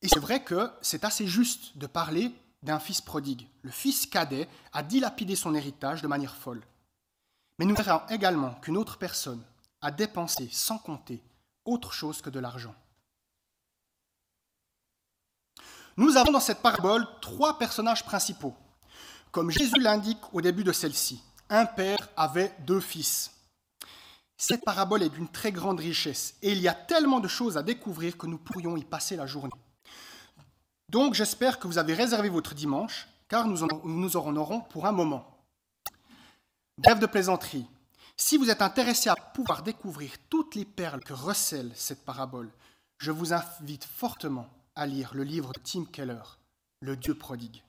Et 0.00 0.06
c'est 0.06 0.20
vrai 0.20 0.44
que 0.44 0.70
c'est 0.80 1.02
assez 1.02 1.26
juste 1.26 1.76
de 1.78 1.88
parler 1.88 2.30
d'un 2.62 2.78
fils 2.78 3.00
prodigue. 3.00 3.48
Le 3.62 3.72
fils 3.72 4.06
cadet 4.06 4.48
a 4.72 4.84
dilapidé 4.84 5.34
son 5.34 5.52
héritage 5.56 6.00
de 6.00 6.06
manière 6.06 6.36
folle. 6.36 6.62
Mais 7.58 7.64
nous 7.64 7.74
verrons 7.74 8.06
également 8.08 8.54
qu'une 8.62 8.76
autre 8.76 8.98
personne 8.98 9.42
a 9.80 9.90
dépensé 9.90 10.48
sans 10.52 10.78
compter 10.78 11.20
autre 11.68 11.92
chose 11.92 12.22
que 12.22 12.30
de 12.30 12.40
l'argent. 12.40 12.74
Nous 15.96 16.16
avons 16.16 16.32
dans 16.32 16.40
cette 16.40 16.62
parabole 16.62 17.06
trois 17.20 17.58
personnages 17.58 18.04
principaux. 18.04 18.54
Comme 19.30 19.50
Jésus 19.50 19.80
l'indique 19.80 20.32
au 20.32 20.40
début 20.40 20.64
de 20.64 20.72
celle-ci, 20.72 21.22
un 21.50 21.66
père 21.66 22.08
avait 22.16 22.54
deux 22.60 22.80
fils. 22.80 23.32
Cette 24.36 24.64
parabole 24.64 25.02
est 25.02 25.08
d'une 25.08 25.28
très 25.28 25.50
grande 25.50 25.80
richesse 25.80 26.36
et 26.42 26.52
il 26.52 26.60
y 26.60 26.68
a 26.68 26.74
tellement 26.74 27.20
de 27.20 27.28
choses 27.28 27.56
à 27.56 27.62
découvrir 27.62 28.16
que 28.16 28.26
nous 28.26 28.38
pourrions 28.38 28.76
y 28.76 28.84
passer 28.84 29.16
la 29.16 29.26
journée. 29.26 29.50
Donc 30.88 31.14
j'espère 31.14 31.58
que 31.58 31.66
vous 31.66 31.78
avez 31.78 31.94
réservé 31.94 32.28
votre 32.28 32.54
dimanche, 32.54 33.08
car 33.28 33.46
nous 33.46 33.64
en, 33.64 33.68
nous 33.84 34.16
en 34.16 34.36
aurons 34.36 34.60
pour 34.60 34.86
un 34.86 34.92
moment. 34.92 35.26
Bref 36.78 37.00
de 37.00 37.06
plaisanterie, 37.06 37.66
si 38.18 38.36
vous 38.36 38.50
êtes 38.50 38.62
intéressé 38.62 39.08
à 39.08 39.16
pouvoir 39.16 39.62
découvrir 39.62 40.12
toutes 40.28 40.56
les 40.56 40.64
perles 40.64 41.02
que 41.02 41.12
recèle 41.12 41.70
cette 41.74 42.04
parabole, 42.04 42.50
je 42.98 43.12
vous 43.12 43.32
invite 43.32 43.84
fortement 43.84 44.48
à 44.74 44.86
lire 44.86 45.14
le 45.14 45.22
livre 45.22 45.52
de 45.52 45.60
Tim 45.60 45.84
Keller, 45.84 46.22
Le 46.80 46.96
Dieu 46.96 47.14
prodigue. 47.14 47.62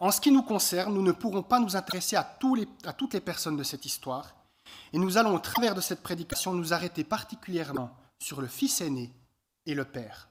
En 0.00 0.10
ce 0.10 0.20
qui 0.20 0.30
nous 0.30 0.42
concerne, 0.42 0.94
nous 0.94 1.02
ne 1.02 1.12
pourrons 1.12 1.42
pas 1.42 1.60
nous 1.60 1.76
intéresser 1.76 2.16
à, 2.16 2.24
toutes 2.24 3.14
les 3.14 3.20
personnes 3.20 3.56
de 3.56 3.62
cette 3.62 3.84
histoire, 3.86 4.34
et 4.92 4.98
nous 4.98 5.16
allons 5.16 5.34
au 5.34 5.38
travers 5.38 5.74
de 5.74 5.80
cette 5.80 6.02
prédication 6.02 6.52
nous 6.52 6.72
arrêter 6.72 7.04
particulièrement 7.04 7.94
sur 8.18 8.40
le 8.40 8.48
fils 8.48 8.80
aîné 8.80 9.12
et 9.66 9.74
le 9.74 9.84
père. 9.84 10.28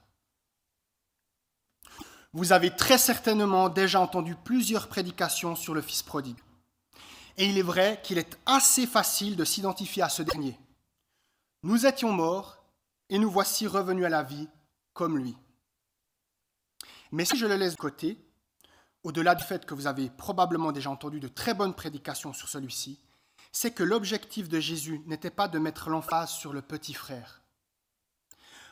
Vous 2.32 2.52
avez 2.52 2.70
très 2.74 2.98
certainement 2.98 3.68
déjà 3.68 4.00
entendu 4.00 4.34
plusieurs 4.34 4.88
prédications 4.88 5.56
sur 5.56 5.74
le 5.74 5.80
fils 5.80 6.02
prodigue. 6.02 6.38
Et 7.38 7.46
il 7.46 7.58
est 7.58 7.62
vrai 7.62 8.00
qu'il 8.02 8.18
est 8.18 8.38
assez 8.46 8.86
facile 8.86 9.36
de 9.36 9.44
s'identifier 9.44 10.02
à 10.02 10.08
ce 10.08 10.22
dernier. 10.22 10.58
Nous 11.62 11.86
étions 11.86 12.12
morts 12.12 12.58
et 13.08 13.18
nous 13.18 13.30
voici 13.30 13.66
revenus 13.66 14.06
à 14.06 14.08
la 14.08 14.22
vie 14.22 14.48
comme 14.94 15.18
lui. 15.18 15.36
Mais 17.12 17.24
si 17.24 17.36
je 17.36 17.46
le 17.46 17.56
laisse 17.56 17.74
de 17.74 17.80
côté, 17.80 18.18
au-delà 19.04 19.34
du 19.34 19.44
fait 19.44 19.66
que 19.66 19.74
vous 19.74 19.86
avez 19.86 20.10
probablement 20.10 20.72
déjà 20.72 20.90
entendu 20.90 21.20
de 21.20 21.28
très 21.28 21.54
bonnes 21.54 21.74
prédications 21.74 22.32
sur 22.32 22.48
celui-ci, 22.48 22.98
c'est 23.52 23.70
que 23.70 23.82
l'objectif 23.82 24.48
de 24.48 24.58
Jésus 24.58 25.02
n'était 25.06 25.30
pas 25.30 25.48
de 25.48 25.58
mettre 25.58 25.88
l'emphase 25.88 26.30
sur 26.30 26.52
le 26.52 26.62
petit 26.62 26.94
frère. 26.94 27.42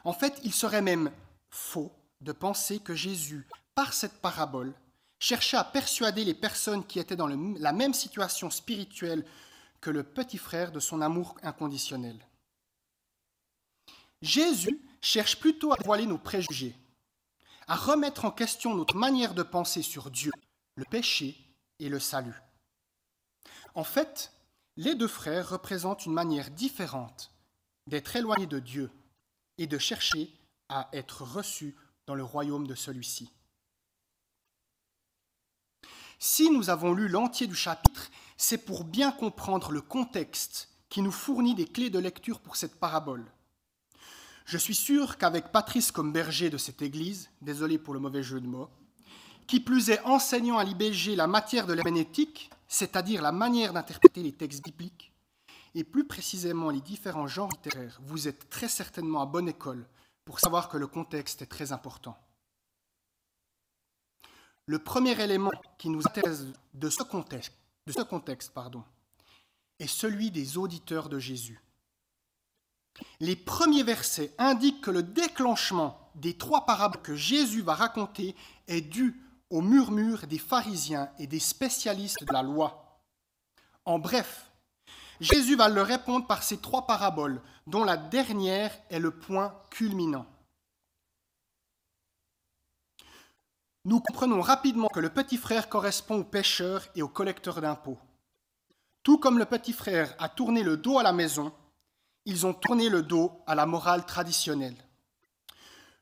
En 0.04 0.12
fait, 0.12 0.38
il 0.42 0.52
serait 0.52 0.82
même 0.82 1.10
faux 1.50 1.92
de 2.20 2.32
penser 2.32 2.80
que 2.80 2.94
Jésus, 2.94 3.46
par 3.74 3.94
cette 3.94 4.20
parabole, 4.20 4.74
cherchait 5.24 5.56
à 5.56 5.64
persuader 5.64 6.22
les 6.22 6.34
personnes 6.34 6.84
qui 6.84 6.98
étaient 6.98 7.16
dans 7.16 7.28
la 7.28 7.72
même 7.72 7.94
situation 7.94 8.50
spirituelle 8.50 9.24
que 9.80 9.88
le 9.88 10.02
petit 10.02 10.36
frère 10.36 10.70
de 10.70 10.80
son 10.80 11.00
amour 11.00 11.38
inconditionnel. 11.42 12.18
Jésus 14.20 14.78
cherche 15.00 15.40
plutôt 15.40 15.72
à 15.72 15.78
voiler 15.82 16.04
nos 16.04 16.18
préjugés, 16.18 16.76
à 17.68 17.74
remettre 17.74 18.26
en 18.26 18.30
question 18.30 18.74
notre 18.74 18.96
manière 18.96 19.32
de 19.32 19.42
penser 19.42 19.80
sur 19.80 20.10
Dieu, 20.10 20.30
le 20.74 20.84
péché 20.84 21.38
et 21.78 21.88
le 21.88 22.00
salut. 22.00 22.38
En 23.74 23.84
fait, 23.84 24.30
les 24.76 24.94
deux 24.94 25.08
frères 25.08 25.48
représentent 25.48 26.04
une 26.04 26.12
manière 26.12 26.50
différente 26.50 27.32
d'être 27.86 28.14
éloignés 28.14 28.46
de 28.46 28.58
Dieu 28.58 28.90
et 29.56 29.66
de 29.66 29.78
chercher 29.78 30.30
à 30.68 30.90
être 30.92 31.22
reçus 31.22 31.74
dans 32.04 32.14
le 32.14 32.24
royaume 32.24 32.66
de 32.66 32.74
celui-ci. 32.74 33.30
Si 36.18 36.50
nous 36.50 36.70
avons 36.70 36.92
lu 36.92 37.08
l'entier 37.08 37.46
du 37.46 37.54
chapitre, 37.54 38.10
c'est 38.36 38.58
pour 38.58 38.84
bien 38.84 39.12
comprendre 39.12 39.72
le 39.72 39.80
contexte 39.80 40.68
qui 40.88 41.02
nous 41.02 41.12
fournit 41.12 41.54
des 41.54 41.66
clés 41.66 41.90
de 41.90 41.98
lecture 41.98 42.40
pour 42.40 42.56
cette 42.56 42.78
parabole. 42.78 43.24
Je 44.44 44.58
suis 44.58 44.74
sûr 44.74 45.16
qu'avec 45.16 45.52
Patrice 45.52 45.90
comme 45.90 46.12
berger 46.12 46.50
de 46.50 46.58
cette 46.58 46.82
église, 46.82 47.30
désolé 47.40 47.78
pour 47.78 47.94
le 47.94 48.00
mauvais 48.00 48.22
jeu 48.22 48.40
de 48.40 48.46
mots, 48.46 48.68
qui 49.46 49.60
plus 49.60 49.90
est 49.90 50.00
enseignant 50.02 50.58
à 50.58 50.64
l'IBG 50.64 51.16
la 51.16 51.26
matière 51.26 51.66
de 51.66 51.72
l'herméneutique, 51.72 52.50
c'est-à-dire 52.68 53.22
la 53.22 53.32
manière 53.32 53.72
d'interpréter 53.72 54.22
les 54.22 54.32
textes 54.32 54.64
bibliques, 54.64 55.12
et 55.74 55.84
plus 55.84 56.06
précisément 56.06 56.70
les 56.70 56.80
différents 56.80 57.26
genres 57.26 57.50
littéraires, 57.50 58.00
vous 58.04 58.28
êtes 58.28 58.48
très 58.48 58.68
certainement 58.68 59.22
à 59.22 59.26
bonne 59.26 59.48
école 59.48 59.86
pour 60.24 60.40
savoir 60.40 60.68
que 60.68 60.76
le 60.76 60.86
contexte 60.86 61.42
est 61.42 61.46
très 61.46 61.72
important. 61.72 62.16
Le 64.66 64.78
premier 64.78 65.20
élément 65.20 65.50
qui 65.78 65.88
nous 65.88 66.00
intéresse 66.06 66.44
de 66.72 66.88
ce 66.88 67.02
contexte, 67.02 67.52
est 69.78 69.86
celui 69.86 70.30
des 70.30 70.56
auditeurs 70.56 71.08
de 71.08 71.18
Jésus. 71.18 71.60
Les 73.20 73.36
premiers 73.36 73.82
versets 73.82 74.32
indiquent 74.38 74.80
que 74.80 74.90
le 74.90 75.02
déclenchement 75.02 76.10
des 76.14 76.36
trois 76.36 76.64
paraboles 76.64 77.02
que 77.02 77.16
Jésus 77.16 77.62
va 77.62 77.74
raconter 77.74 78.34
est 78.68 78.80
dû 78.80 79.20
au 79.50 79.60
murmure 79.60 80.26
des 80.26 80.38
pharisiens 80.38 81.10
et 81.18 81.26
des 81.26 81.40
spécialistes 81.40 82.24
de 82.24 82.32
la 82.32 82.42
loi. 82.42 83.00
En 83.84 83.98
bref, 83.98 84.50
Jésus 85.20 85.56
va 85.56 85.68
leur 85.68 85.86
répondre 85.86 86.26
par 86.26 86.42
ces 86.42 86.58
trois 86.58 86.86
paraboles, 86.86 87.40
dont 87.66 87.84
la 87.84 87.96
dernière 87.96 88.72
est 88.90 88.98
le 88.98 89.10
point 89.10 89.54
culminant. 89.70 90.26
Nous 93.86 94.00
comprenons 94.00 94.40
rapidement 94.40 94.88
que 94.88 95.00
le 95.00 95.10
petit 95.10 95.36
frère 95.36 95.68
correspond 95.68 96.20
aux 96.20 96.24
pêcheurs 96.24 96.86
et 96.94 97.02
aux 97.02 97.08
collecteurs 97.08 97.60
d'impôts. 97.60 97.98
Tout 99.02 99.18
comme 99.18 99.38
le 99.38 99.44
petit 99.44 99.74
frère 99.74 100.14
a 100.18 100.30
tourné 100.30 100.62
le 100.62 100.78
dos 100.78 100.98
à 100.98 101.02
la 101.02 101.12
maison, 101.12 101.52
ils 102.24 102.46
ont 102.46 102.54
tourné 102.54 102.88
le 102.88 103.02
dos 103.02 103.42
à 103.46 103.54
la 103.54 103.66
morale 103.66 104.06
traditionnelle. 104.06 104.76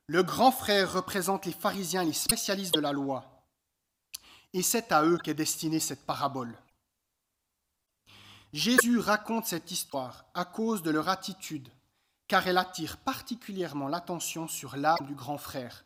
Le 0.07 0.23
grand 0.23 0.53
frère 0.53 0.93
représente 0.93 1.45
les 1.45 1.53
pharisiens, 1.53 2.05
les 2.05 2.13
spécialistes 2.13 2.75
de 2.75 2.81
la 2.81 2.93
loi. 2.93 3.45
Et 4.53 4.63
c'est 4.63 4.93
à 4.93 5.05
eux 5.05 5.19
qu'est 5.19 5.35
destinée 5.35 5.81
cette 5.81 6.07
parabole. 6.07 6.57
Jésus 8.53 9.01
raconte 9.01 9.47
cette 9.47 9.73
histoire 9.73 10.27
à 10.35 10.45
cause 10.45 10.83
de 10.83 10.91
leur 10.93 11.09
attitude, 11.09 11.69
car 12.29 12.47
elle 12.47 12.59
attire 12.59 12.99
particulièrement 12.99 13.89
l'attention 13.89 14.47
sur 14.47 14.77
l'âme 14.77 15.05
du 15.07 15.17
grand 15.17 15.39
frère. 15.39 15.85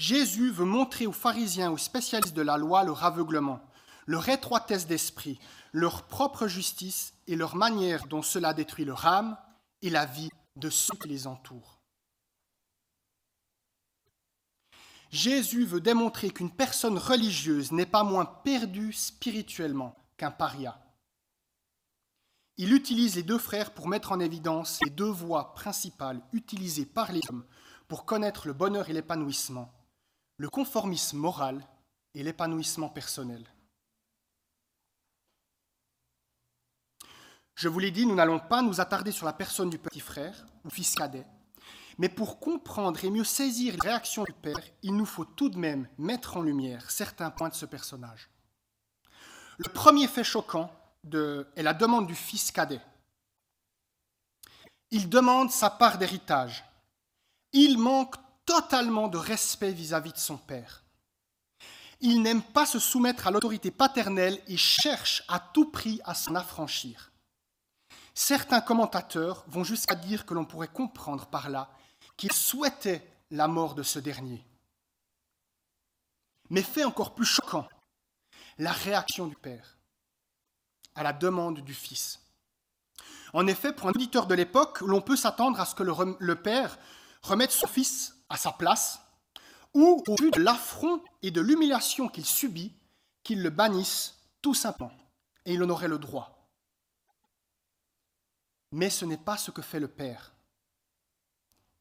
Jésus 0.00 0.50
veut 0.50 0.64
montrer 0.64 1.06
aux 1.06 1.12
pharisiens, 1.12 1.70
aux 1.70 1.76
spécialistes 1.76 2.34
de 2.34 2.40
la 2.40 2.56
loi, 2.56 2.84
leur 2.84 3.04
aveuglement, 3.04 3.60
leur 4.06 4.30
étroitesse 4.30 4.86
d'esprit, 4.86 5.38
leur 5.74 6.04
propre 6.04 6.46
justice 6.46 7.12
et 7.26 7.36
leur 7.36 7.54
manière 7.54 8.06
dont 8.06 8.22
cela 8.22 8.54
détruit 8.54 8.86
leur 8.86 9.04
âme 9.04 9.36
et 9.82 9.90
la 9.90 10.06
vie 10.06 10.30
de 10.56 10.70
ceux 10.70 10.96
qui 11.02 11.08
les 11.08 11.26
entourent. 11.26 11.82
Jésus 15.10 15.66
veut 15.66 15.82
démontrer 15.82 16.30
qu'une 16.30 16.50
personne 16.50 16.96
religieuse 16.96 17.70
n'est 17.70 17.84
pas 17.84 18.02
moins 18.02 18.24
perdue 18.24 18.94
spirituellement 18.94 19.94
qu'un 20.16 20.30
paria. 20.30 20.82
Il 22.56 22.72
utilise 22.72 23.16
les 23.16 23.22
deux 23.22 23.36
frères 23.36 23.74
pour 23.74 23.86
mettre 23.86 24.12
en 24.12 24.20
évidence 24.20 24.78
les 24.82 24.90
deux 24.90 25.10
voies 25.10 25.52
principales 25.52 26.22
utilisées 26.32 26.86
par 26.86 27.12
les 27.12 27.20
hommes 27.28 27.44
pour 27.86 28.06
connaître 28.06 28.46
le 28.46 28.54
bonheur 28.54 28.88
et 28.88 28.94
l'épanouissement, 28.94 29.70
le 30.40 30.48
conformisme 30.48 31.18
moral 31.18 31.62
et 32.14 32.22
l'épanouissement 32.22 32.88
personnel. 32.88 33.46
Je 37.54 37.68
vous 37.68 37.78
l'ai 37.78 37.90
dit, 37.90 38.06
nous 38.06 38.14
n'allons 38.14 38.38
pas 38.40 38.62
nous 38.62 38.80
attarder 38.80 39.12
sur 39.12 39.26
la 39.26 39.34
personne 39.34 39.68
du 39.68 39.78
petit 39.78 40.00
frère 40.00 40.46
ou 40.64 40.70
fils 40.70 40.94
cadet, 40.94 41.26
mais 41.98 42.08
pour 42.08 42.40
comprendre 42.40 43.04
et 43.04 43.10
mieux 43.10 43.24
saisir 43.24 43.74
les 43.74 43.90
réactions 43.90 44.24
du 44.24 44.32
Père, 44.32 44.62
il 44.82 44.96
nous 44.96 45.04
faut 45.04 45.26
tout 45.26 45.50
de 45.50 45.58
même 45.58 45.86
mettre 45.98 46.38
en 46.38 46.42
lumière 46.42 46.90
certains 46.90 47.30
points 47.30 47.50
de 47.50 47.54
ce 47.54 47.66
personnage. 47.66 48.30
Le 49.58 49.70
premier 49.70 50.08
fait 50.08 50.24
choquant 50.24 50.72
est 51.12 51.62
la 51.62 51.74
demande 51.74 52.06
du 52.06 52.14
fils 52.14 52.50
cadet. 52.50 52.80
Il 54.90 55.10
demande 55.10 55.50
sa 55.50 55.68
part 55.68 55.98
d'héritage. 55.98 56.64
Il 57.52 57.76
manque 57.76 58.16
totalement 58.50 59.06
de 59.06 59.16
respect 59.16 59.72
vis-à-vis 59.72 60.10
-vis 60.10 60.14
de 60.14 60.18
son 60.18 60.36
père. 60.36 60.82
Il 62.00 62.20
n'aime 62.22 62.42
pas 62.42 62.66
se 62.66 62.80
soumettre 62.80 63.26
à 63.26 63.30
l'autorité 63.30 63.70
paternelle 63.70 64.42
et 64.48 64.56
cherche 64.56 65.22
à 65.28 65.38
tout 65.38 65.70
prix 65.70 66.00
à 66.04 66.14
s'en 66.14 66.34
affranchir. 66.34 67.12
Certains 68.12 68.60
commentateurs 68.60 69.44
vont 69.46 69.62
jusqu'à 69.62 69.94
dire 69.94 70.26
que 70.26 70.34
l'on 70.34 70.44
pourrait 70.44 70.74
comprendre 70.80 71.26
par 71.26 71.48
là 71.48 71.70
qu'il 72.16 72.32
souhaitait 72.32 73.06
la 73.30 73.46
mort 73.46 73.74
de 73.74 73.84
ce 73.84 74.00
dernier. 74.00 74.44
Mais 76.48 76.62
fait 76.62 76.84
encore 76.84 77.14
plus 77.14 77.26
choquant, 77.36 77.68
la 78.58 78.72
réaction 78.72 79.28
du 79.28 79.36
Père 79.36 79.76
à 80.96 81.04
la 81.04 81.12
demande 81.12 81.60
du 81.60 81.74
Fils. 81.74 82.20
En 83.32 83.46
effet, 83.46 83.72
pour 83.72 83.86
un 83.86 83.92
auditeur 83.92 84.26
de 84.26 84.34
l'époque, 84.34 84.80
l'on 84.80 85.00
peut 85.00 85.16
s'attendre 85.16 85.60
à 85.60 85.64
ce 85.64 85.76
que 85.76 85.84
le, 85.84 86.34
Père 86.34 86.78
remette 87.22 87.52
son 87.52 87.68
Fils 87.68 88.19
à 88.30 88.36
sa 88.36 88.52
place, 88.52 89.00
ou 89.74 90.02
au 90.06 90.16
vu 90.16 90.30
de 90.30 90.40
l'affront 90.40 91.02
et 91.22 91.30
de 91.30 91.40
l'humiliation 91.40 92.08
qu'il 92.08 92.24
subit, 92.24 92.72
qu'il 93.22 93.42
le 93.42 93.50
bannisse 93.50 94.16
tout 94.40 94.54
simplement, 94.54 94.92
et 95.44 95.52
il 95.54 95.62
en 95.62 95.68
aurait 95.68 95.88
le 95.88 95.98
droit. 95.98 96.48
Mais 98.72 98.88
ce 98.88 99.04
n'est 99.04 99.18
pas 99.18 99.36
ce 99.36 99.50
que 99.50 99.62
fait 99.62 99.80
le 99.80 99.88
Père. 99.88 100.32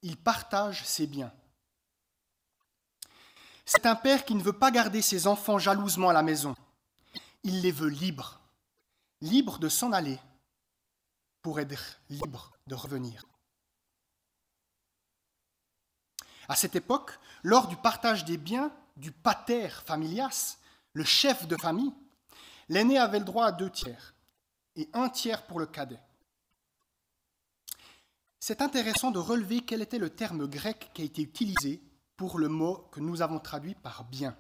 Il 0.02 0.18
partage 0.18 0.84
ses 0.86 1.08
biens. 1.08 1.32
C'est 3.66 3.86
un 3.86 3.96
père 3.96 4.26
qui 4.26 4.34
ne 4.34 4.42
veut 4.42 4.58
pas 4.58 4.72
garder 4.72 5.02
ses 5.02 5.28
enfants 5.28 5.60
jalousement 5.60 6.10
à 6.10 6.14
la 6.14 6.24
maison. 6.24 6.56
Il 7.44 7.62
les 7.62 7.72
veut 7.72 7.90
libres, 7.90 8.40
libres 9.22 9.60
de 9.60 9.70
s'en 9.70 9.92
aller 9.92 10.18
pour 11.44 11.60
être 11.60 12.00
libres 12.10 12.52
de 12.66 12.74
revenir. 12.74 13.29
À 16.50 16.56
cette 16.56 16.76
époque, 16.76 17.12
lors 17.44 17.68
du 17.68 17.78
partage 17.78 18.26
des 18.26 18.38
biens 18.38 18.74
du 18.98 19.12
pater 19.12 19.70
familias, 19.86 20.58
le 20.94 21.04
chef 21.04 21.48
de 21.48 21.56
famille, 21.56 21.94
l'aîné 22.70 22.98
avait 22.98 23.20
le 23.20 23.26
droit 23.26 23.46
à 23.46 23.52
deux 23.52 23.70
tiers 23.70 24.16
et 24.76 24.90
un 24.94 25.10
tiers 25.10 25.46
pour 25.46 25.60
le 25.60 25.68
cadet. 25.68 26.02
C'est 28.40 28.64
intéressant 28.64 29.12
de 29.12 29.20
relever 29.20 29.62
quel 29.62 29.84
était 29.84 30.00
le 30.00 30.10
terme 30.10 30.48
grec 30.48 30.90
qui 30.96 31.04
a 31.04 31.06
été 31.06 31.22
utilisé 31.22 31.84
pour 32.18 32.40
le 32.40 32.50
mot 32.50 32.90
que 32.92 33.00
nous 33.00 33.22
avons 33.22 33.40
traduit 33.40 33.76
par 33.76 34.06
bien. 34.06 34.36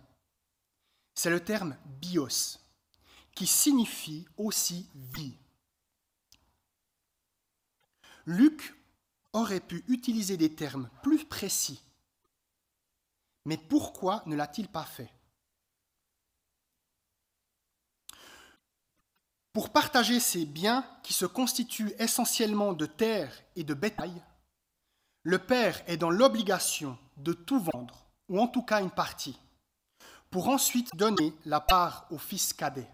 C'est 1.13 1.29
le 1.29 1.43
terme 1.43 1.77
bios, 2.01 2.57
qui 3.35 3.45
signifie 3.45 4.25
aussi 4.35 4.89
vie. 4.95 5.37
Luc 8.25 8.75
aurait 9.33 9.59
pu 9.59 9.83
utiliser 9.87 10.37
des 10.37 10.55
termes 10.55 10.89
plus 11.03 11.23
précis 11.23 11.83
mais 13.45 13.57
pourquoi 13.57 14.23
ne 14.25 14.35
l'a-t-il 14.35 14.67
pas 14.67 14.83
fait? 14.83 15.11
Pour 19.53 19.71
partager 19.71 20.19
ces 20.19 20.45
biens 20.45 20.85
qui 21.03 21.13
se 21.13 21.25
constituent 21.25 21.93
essentiellement 21.99 22.73
de 22.73 22.85
terre 22.85 23.33
et 23.55 23.63
de 23.63 23.73
bétail, 23.73 24.21
le 25.23 25.39
père 25.39 25.81
est 25.87 25.97
dans 25.97 26.11
l'obligation 26.11 26.97
de 27.17 27.33
tout 27.33 27.59
vendre, 27.59 28.05
ou 28.29 28.39
en 28.39 28.47
tout 28.47 28.63
cas 28.63 28.81
une 28.81 28.91
partie, 28.91 29.37
pour 30.29 30.49
ensuite 30.49 30.95
donner 30.95 31.33
la 31.45 31.59
part 31.59 32.05
au 32.11 32.17
fils 32.17 32.53
cadet. 32.53 32.87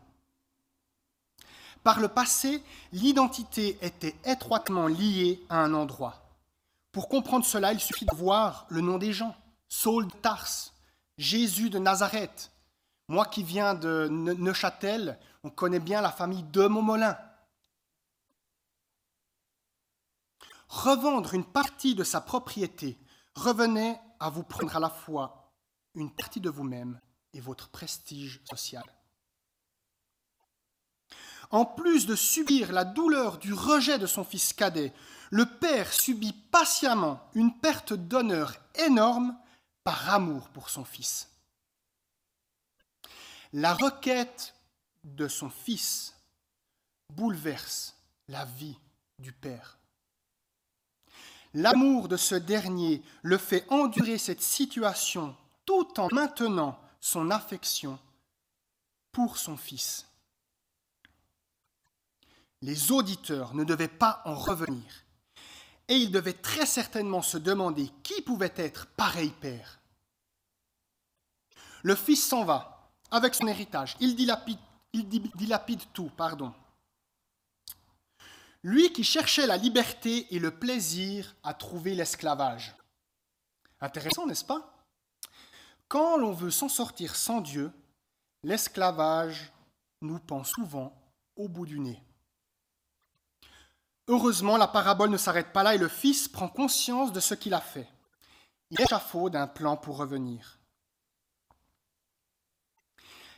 Par 1.83 1.99
le 1.99 2.07
passé, 2.07 2.63
l'identité 2.93 3.77
était 3.81 4.15
étroitement 4.23 4.87
liée 4.87 5.45
à 5.49 5.59
un 5.59 5.73
endroit. 5.73 6.23
Pour 6.91 7.09
comprendre 7.09 7.45
cela, 7.45 7.73
il 7.73 7.79
suffit 7.79 8.05
de 8.05 8.15
voir 8.15 8.65
le 8.69 8.81
nom 8.81 8.97
des 8.97 9.13
gens. 9.13 9.35
Saul 9.67 10.07
de 10.07 10.13
Tars, 10.13 10.73
Jésus 11.17 11.69
de 11.69 11.79
Nazareth. 11.79 12.51
Moi 13.07 13.25
qui 13.25 13.43
viens 13.43 13.73
de 13.73 14.07
Neuchâtel, 14.09 15.19
on 15.43 15.49
connaît 15.49 15.79
bien 15.79 16.01
la 16.01 16.11
famille 16.11 16.43
de 16.43 16.65
Montmolin. 16.65 17.17
Revendre 20.67 21.33
une 21.33 21.45
partie 21.45 21.95
de 21.95 22.03
sa 22.03 22.19
propriété 22.19 22.97
revenait 23.35 24.01
à 24.19 24.29
vous 24.29 24.43
prendre 24.43 24.75
à 24.75 24.79
la 24.79 24.89
fois 24.89 25.53
une 25.93 26.13
partie 26.13 26.41
de 26.41 26.49
vous-même 26.49 26.99
et 27.33 27.39
votre 27.39 27.69
prestige 27.69 28.41
social. 28.49 28.83
En 31.51 31.65
plus 31.65 32.07
de 32.07 32.15
subir 32.15 32.71
la 32.71 32.83
douleur 32.83 33.37
du 33.37 33.53
rejet 33.53 33.99
de 33.99 34.07
son 34.07 34.23
fils 34.23 34.51
cadet, 34.51 34.93
le 35.29 35.45
père 35.45 35.93
subit 35.93 36.33
patiemment 36.33 37.21
une 37.33 37.57
perte 37.59 37.93
d'honneur 37.93 38.55
énorme 38.75 39.37
par 39.85 40.09
amour 40.09 40.49
pour 40.49 40.69
son 40.69 40.83
fils. 40.83 41.29
La 43.53 43.73
requête 43.73 44.55
de 45.03 45.29
son 45.29 45.49
fils 45.49 46.13
bouleverse 47.13 47.95
la 48.27 48.43
vie 48.45 48.77
du 49.19 49.31
Père. 49.31 49.77
L'amour 51.53 52.09
de 52.09 52.17
ce 52.17 52.35
dernier 52.35 53.01
le 53.21 53.37
fait 53.37 53.65
endurer 53.69 54.17
cette 54.17 54.41
situation 54.41 55.37
tout 55.65 55.99
en 55.99 56.09
maintenant 56.11 56.77
son 56.99 57.29
affection 57.29 57.99
pour 59.11 59.37
son 59.37 59.55
fils. 59.55 60.07
Les 62.61 62.91
auditeurs 62.91 63.53
ne 63.53 63.63
devaient 63.63 63.87
pas 63.87 64.23
en 64.25 64.33
revenir 64.33 65.04
et 65.87 65.95
il 65.95 66.11
devait 66.11 66.33
très 66.33 66.65
certainement 66.65 67.21
se 67.21 67.37
demander 67.37 67.89
qui 68.03 68.21
pouvait 68.21 68.53
être 68.55 68.87
pareil 68.87 69.29
père. 69.29 69.79
Le 71.83 71.95
fils 71.95 72.25
s'en 72.25 72.43
va 72.43 72.89
avec 73.11 73.35
son 73.35 73.47
héritage. 73.47 73.95
Il 73.99 74.15
dilapide, 74.15 74.59
il 74.93 75.07
dilapide 75.07 75.81
tout, 75.93 76.09
pardon. 76.17 76.53
Lui 78.63 78.91
qui 78.91 79.03
cherchait 79.03 79.45
la 79.45 79.57
liberté 79.57 80.25
et 80.33 80.39
le 80.39 80.49
plaisir 80.49 81.35
a 81.43 81.53
trouvé 81.53 81.93
l'esclavage. 81.93 82.75
Intéressant, 83.79 84.25
n'est-ce 84.25 84.43
pas? 84.43 84.87
Quand 85.87 86.17
l'on 86.17 86.31
veut 86.31 86.49
s'en 86.49 86.69
sortir 86.69 87.15
sans 87.15 87.41
Dieu, 87.41 87.71
l'esclavage 88.41 89.51
nous 90.01 90.17
pend 90.17 90.43
souvent 90.43 90.99
au 91.35 91.47
bout 91.47 91.67
du 91.67 91.79
nez. 91.79 92.01
Heureusement, 94.07 94.57
la 94.57 94.67
parabole 94.67 95.09
ne 95.09 95.17
s'arrête 95.17 95.51
pas 95.51 95.63
là 95.63 95.75
et 95.75 95.79
le 95.79 95.87
Fils 95.87 96.27
prend 96.27 96.47
conscience 96.47 97.11
de 97.11 97.19
ce 97.19 97.33
qu'il 97.33 97.53
a 97.53 97.61
fait. 97.61 97.87
Il 98.69 98.79
échafaude 98.81 99.33
d'un 99.33 99.47
plan 99.47 99.77
pour 99.77 99.97
revenir. 99.97 100.59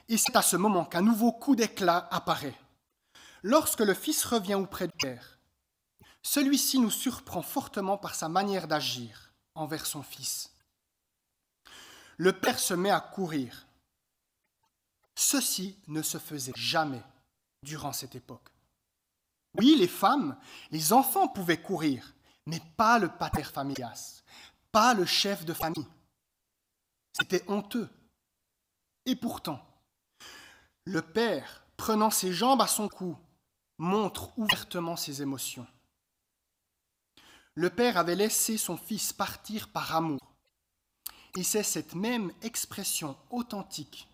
Et 0.10 0.17
c'est 0.17 0.36
à 0.36 0.41
ce 0.41 0.56
moment 0.56 0.86
qu'un 0.86 1.01
nouveau 1.01 1.32
coup 1.32 1.56
d'éclat 1.56 2.08
apparaît. 2.12 2.58
Lorsque 3.43 3.82
le 3.82 3.93
Fils 3.93 4.25
revient 4.25 4.56
auprès 4.56 4.88
du 4.88 4.97
Père, 4.97 5.39
celui-ci 6.21 6.80
nous 6.80 6.91
surprend 6.91 7.41
fortement 7.41 7.97
par 7.97 8.15
sa 8.15 8.27
manière 8.27 8.67
d'agir 8.67 9.34
envers 9.56 9.86
son 9.86 10.03
Fils. 10.03 10.51
Le 12.17 12.34
Père 12.34 12.60
se 12.60 12.73
met 12.73 12.89
à 12.89 12.99
courir. 12.99 13.67
Ceci 15.15 15.80
ne 15.88 16.01
se 16.01 16.17
faisait 16.17 16.53
jamais 16.56 17.03
durant 17.63 17.93
cette 17.93 18.15
époque. 18.15 18.49
Oui, 19.58 19.76
les 19.78 19.88
femmes, 19.88 20.38
les 20.72 20.93
enfants 20.93 21.28
pouvaient 21.28 21.62
courir, 21.62 22.13
mais 22.46 22.62
pas 22.76 23.00
le 23.00 23.10
pater 23.10 23.43
familias, 23.43 24.22
pas 24.72 24.93
le 24.93 25.06
chef 25.06 25.46
de 25.46 25.54
famille. 25.54 25.88
C'était 27.13 27.43
honteux. 27.50 27.89
Et 29.06 29.15
pourtant, 29.15 29.60
le 30.86 31.02
père, 31.02 31.63
prenant 31.76 32.12
ses 32.12 32.32
jambes 32.32 32.62
à 32.62 32.67
son 32.67 32.88
cou, 32.88 33.17
montre 33.80 34.38
ouvertement 34.38 34.96
ses 34.96 35.22
émotions. 35.22 35.67
Le 37.56 37.72
père 37.72 37.98
avait 37.98 38.15
laissé 38.15 38.58
son 38.58 38.78
fils 38.78 39.13
partir 39.13 39.70
par 39.70 39.96
amour. 39.96 40.22
Et 41.36 41.43
c'est 41.43 41.63
cette 41.63 41.96
même 41.96 42.32
expression 42.43 43.17
authentique 43.32 44.08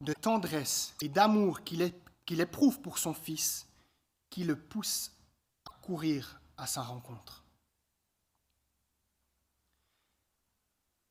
de 0.00 0.12
tendresse 0.12 0.94
et 1.00 1.08
d'amour 1.08 1.62
qu'il 1.62 2.40
éprouve 2.40 2.80
pour 2.80 2.98
son 2.98 3.14
fils 3.14 3.67
qui 4.30 4.44
le 4.44 4.56
pousse 4.56 5.12
à 5.66 5.70
courir 5.82 6.40
à 6.56 6.66
sa 6.66 6.82
rencontre. 6.82 7.44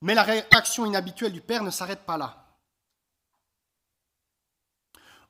Mais 0.01 0.13
la 0.13 0.23
réaction 0.23 0.85
inhabituelle 0.85 1.33
du 1.33 1.41
Père 1.41 1.63
ne 1.63 1.71
s'arrête 1.71 2.05
pas 2.05 2.17
là. 2.17 2.45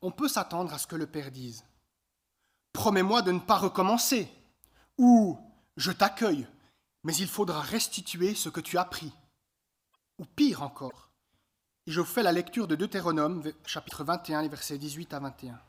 On 0.02 0.12
peut 0.12 0.28
s'attendre 0.28 0.74
à 0.74 0.78
ce 0.78 0.88
que 0.88 0.96
le 0.96 1.08
Père 1.08 1.32
dise 1.32 1.64
Promets-moi 2.74 3.22
de 3.22 3.32
ne 3.32 3.40
pas 3.40 3.58
recommencer 3.58 4.30
ou 4.98 5.40
Je 5.78 5.92
t'accueille, 5.92 6.48
mais 7.04 7.16
il 7.16 7.28
faudra 7.28 7.62
restituer 7.62 8.36
ce 8.36 8.50
que 8.50 8.60
tu 8.60 8.78
as 8.78 8.86
pris. 8.86 9.14
Ou 10.20 10.26
pire 10.26 10.64
encore. 10.64 11.12
Et 11.86 11.92
je 11.92 12.04
fais 12.04 12.24
la 12.24 12.32
lecture 12.32 12.68
de 12.68 12.76
Deutéronome, 12.76 13.44
chapitre 13.66 14.04
21, 14.04 14.48
versets 14.48 14.78
18 14.78 15.14
à 15.14 15.20
21. 15.20 15.60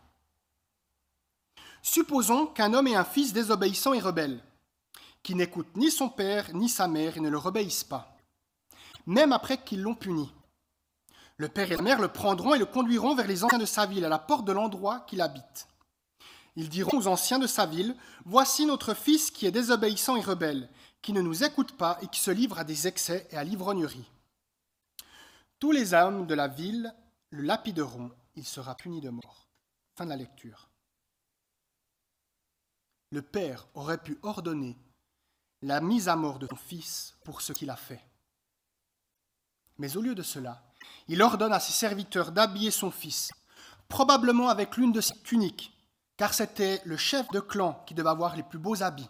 Supposons 1.82 2.46
qu'un 2.46 2.74
homme 2.74 2.88
ait 2.88 2.96
un 2.96 3.04
fils 3.04 3.32
désobéissant 3.32 3.94
et 3.94 4.00
rebelle, 4.00 4.42
qui 5.22 5.34
n'écoute 5.34 5.76
ni 5.76 5.90
son 5.90 6.08
père 6.08 6.54
ni 6.54 6.68
sa 6.68 6.88
mère 6.88 7.16
et 7.16 7.20
ne 7.20 7.28
le 7.28 7.38
obéissent 7.38 7.84
pas, 7.84 8.16
même 9.06 9.32
après 9.32 9.62
qu'ils 9.62 9.82
l'ont 9.82 9.94
puni. 9.94 10.32
Le 11.36 11.48
père 11.48 11.70
et 11.70 11.76
la 11.76 11.82
mère 11.82 12.00
le 12.00 12.08
prendront 12.08 12.54
et 12.54 12.58
le 12.58 12.66
conduiront 12.66 13.14
vers 13.14 13.28
les 13.28 13.44
anciens 13.44 13.58
de 13.58 13.64
sa 13.64 13.86
ville, 13.86 14.04
à 14.04 14.08
la 14.08 14.18
porte 14.18 14.44
de 14.44 14.52
l'endroit 14.52 15.00
qu'il 15.00 15.20
habite. 15.20 15.68
Ils 16.56 16.68
diront 16.68 16.98
aux 16.98 17.06
anciens 17.06 17.38
de 17.38 17.46
sa 17.46 17.66
ville, 17.66 17.94
Voici 18.24 18.66
notre 18.66 18.92
fils 18.92 19.30
qui 19.30 19.46
est 19.46 19.52
désobéissant 19.52 20.16
et 20.16 20.20
rebelle, 20.20 20.68
qui 21.00 21.12
ne 21.12 21.22
nous 21.22 21.44
écoute 21.44 21.76
pas 21.76 21.98
et 22.02 22.08
qui 22.08 22.20
se 22.20 22.32
livre 22.32 22.58
à 22.58 22.64
des 22.64 22.88
excès 22.88 23.28
et 23.30 23.36
à 23.36 23.44
l'ivrognerie. 23.44 24.10
Tous 25.60 25.70
les 25.70 25.94
hommes 25.94 26.26
de 26.26 26.34
la 26.34 26.48
ville 26.48 26.92
le 27.30 27.42
lapideront, 27.42 28.10
il 28.34 28.44
sera 28.44 28.74
puni 28.74 29.00
de 29.00 29.10
mort. 29.10 29.48
Fin 29.96 30.04
de 30.04 30.10
la 30.10 30.16
lecture 30.16 30.67
le 33.10 33.22
Père 33.22 33.66
aurait 33.74 34.02
pu 34.02 34.18
ordonner 34.22 34.76
la 35.62 35.80
mise 35.80 36.08
à 36.08 36.16
mort 36.16 36.38
de 36.38 36.46
son 36.46 36.56
Fils 36.56 37.16
pour 37.24 37.40
ce 37.40 37.52
qu'il 37.52 37.70
a 37.70 37.76
fait. 37.76 38.04
Mais 39.78 39.96
au 39.96 40.02
lieu 40.02 40.14
de 40.14 40.22
cela, 40.22 40.62
il 41.06 41.22
ordonne 41.22 41.52
à 41.52 41.60
ses 41.60 41.72
serviteurs 41.72 42.32
d'habiller 42.32 42.70
son 42.70 42.90
fils, 42.90 43.32
probablement 43.88 44.48
avec 44.48 44.76
l'une 44.76 44.92
de 44.92 45.00
ses 45.00 45.16
tuniques, 45.22 45.72
car 46.16 46.34
c'était 46.34 46.82
le 46.84 46.96
chef 46.96 47.28
de 47.28 47.40
clan 47.40 47.82
qui 47.86 47.94
devait 47.94 48.08
avoir 48.08 48.36
les 48.36 48.42
plus 48.42 48.58
beaux 48.58 48.82
habits. 48.82 49.08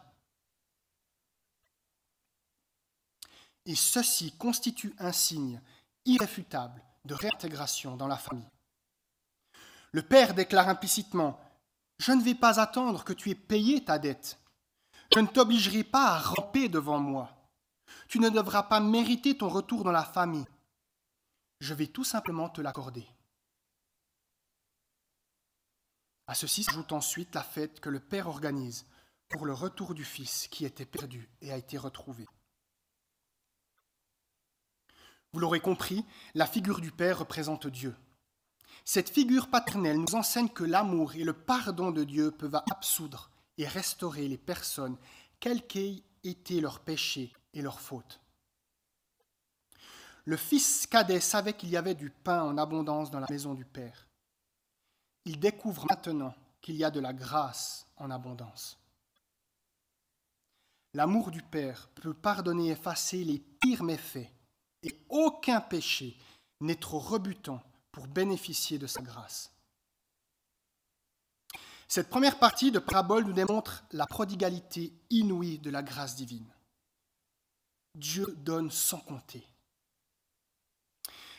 Et 3.66 3.74
ceci 3.74 4.32
constitue 4.36 4.94
un 4.98 5.12
signe 5.12 5.60
irréfutable 6.04 6.82
de 7.04 7.14
réintégration 7.14 7.96
dans 7.96 8.06
la 8.06 8.16
famille. 8.16 8.48
Le 9.92 10.02
père 10.02 10.34
déclare 10.34 10.68
implicitement 10.68 11.40
Je 11.98 12.12
ne 12.12 12.22
vais 12.22 12.34
pas 12.34 12.60
attendre 12.60 13.04
que 13.04 13.12
tu 13.12 13.30
aies 13.30 13.34
payé 13.34 13.84
ta 13.84 13.98
dette. 13.98 14.38
Je 15.12 15.20
ne 15.20 15.26
t'obligerai 15.26 15.84
pas 15.84 16.12
à 16.12 16.18
ramper 16.18 16.68
devant 16.68 17.00
moi. 17.00 17.30
Tu 18.08 18.18
ne 18.18 18.28
devras 18.28 18.64
pas 18.64 18.80
mériter 18.80 19.36
ton 19.36 19.48
retour 19.48 19.84
dans 19.84 19.92
la 19.92 20.04
famille. 20.04 20.46
Je 21.60 21.74
vais 21.74 21.86
tout 21.88 22.04
simplement 22.04 22.48
te 22.48 22.60
l'accorder. 22.60 23.06
À 26.26 26.34
ceci 26.34 26.62
s'ajoute 26.62 26.92
ensuite 26.92 27.34
la 27.34 27.42
fête 27.42 27.80
que 27.80 27.88
le 27.88 28.00
Père 28.00 28.28
organise 28.28 28.86
pour 29.30 29.46
le 29.46 29.54
retour 29.54 29.94
du 29.94 30.04
Fils 30.04 30.46
qui 30.48 30.64
était 30.64 30.84
perdu 30.84 31.28
et 31.40 31.50
a 31.50 31.56
été 31.56 31.78
retrouvé. 31.78 32.26
Vous 35.32 35.40
l'aurez 35.40 35.60
compris, 35.60 36.04
la 36.34 36.46
figure 36.46 36.80
du 36.80 36.92
Père 36.92 37.18
représente 37.18 37.66
Dieu. 37.66 37.94
Cette 38.90 39.10
figure 39.10 39.50
paternelle 39.50 39.98
nous 39.98 40.14
enseigne 40.14 40.48
que 40.48 40.64
l'amour 40.64 41.14
et 41.14 41.22
le 41.22 41.34
pardon 41.34 41.90
de 41.90 42.04
Dieu 42.04 42.30
peuvent 42.30 42.58
absoudre 42.70 43.30
et 43.58 43.68
restaurer 43.68 44.26
les 44.28 44.38
personnes, 44.38 44.96
quels 45.40 45.66
qu'aient 45.66 46.02
été 46.24 46.62
leurs 46.62 46.80
péchés 46.80 47.30
et 47.52 47.60
leurs 47.60 47.82
fautes. 47.82 48.18
Le 50.24 50.38
fils 50.38 50.86
cadet 50.86 51.20
savait 51.20 51.52
qu'il 51.52 51.68
y 51.68 51.76
avait 51.76 51.94
du 51.94 52.08
pain 52.08 52.42
en 52.42 52.56
abondance 52.56 53.10
dans 53.10 53.20
la 53.20 53.26
maison 53.28 53.52
du 53.52 53.66
Père. 53.66 54.08
Il 55.26 55.38
découvre 55.38 55.84
maintenant 55.90 56.34
qu'il 56.62 56.76
y 56.76 56.84
a 56.84 56.90
de 56.90 57.00
la 57.00 57.12
grâce 57.12 57.86
en 57.98 58.10
abondance. 58.10 58.78
L'amour 60.94 61.30
du 61.30 61.42
Père 61.42 61.90
peut 61.94 62.14
pardonner 62.14 62.68
et 62.68 62.70
effacer 62.70 63.22
les 63.22 63.38
pires 63.38 63.84
méfaits, 63.84 64.32
et 64.82 64.98
aucun 65.10 65.60
péché 65.60 66.16
n'est 66.62 66.76
trop 66.80 67.00
rebutant 67.00 67.60
pour 67.92 68.06
bénéficier 68.06 68.78
de 68.78 68.86
sa 68.86 69.02
grâce. 69.02 69.50
Cette 71.88 72.10
première 72.10 72.38
partie 72.38 72.70
de 72.70 72.78
parabole 72.78 73.24
nous 73.24 73.32
démontre 73.32 73.84
la 73.92 74.06
prodigalité 74.06 74.92
inouïe 75.08 75.58
de 75.58 75.70
la 75.70 75.82
grâce 75.82 76.16
divine. 76.16 76.46
Dieu 77.94 78.34
donne 78.38 78.70
sans 78.70 79.00
compter. 79.00 79.46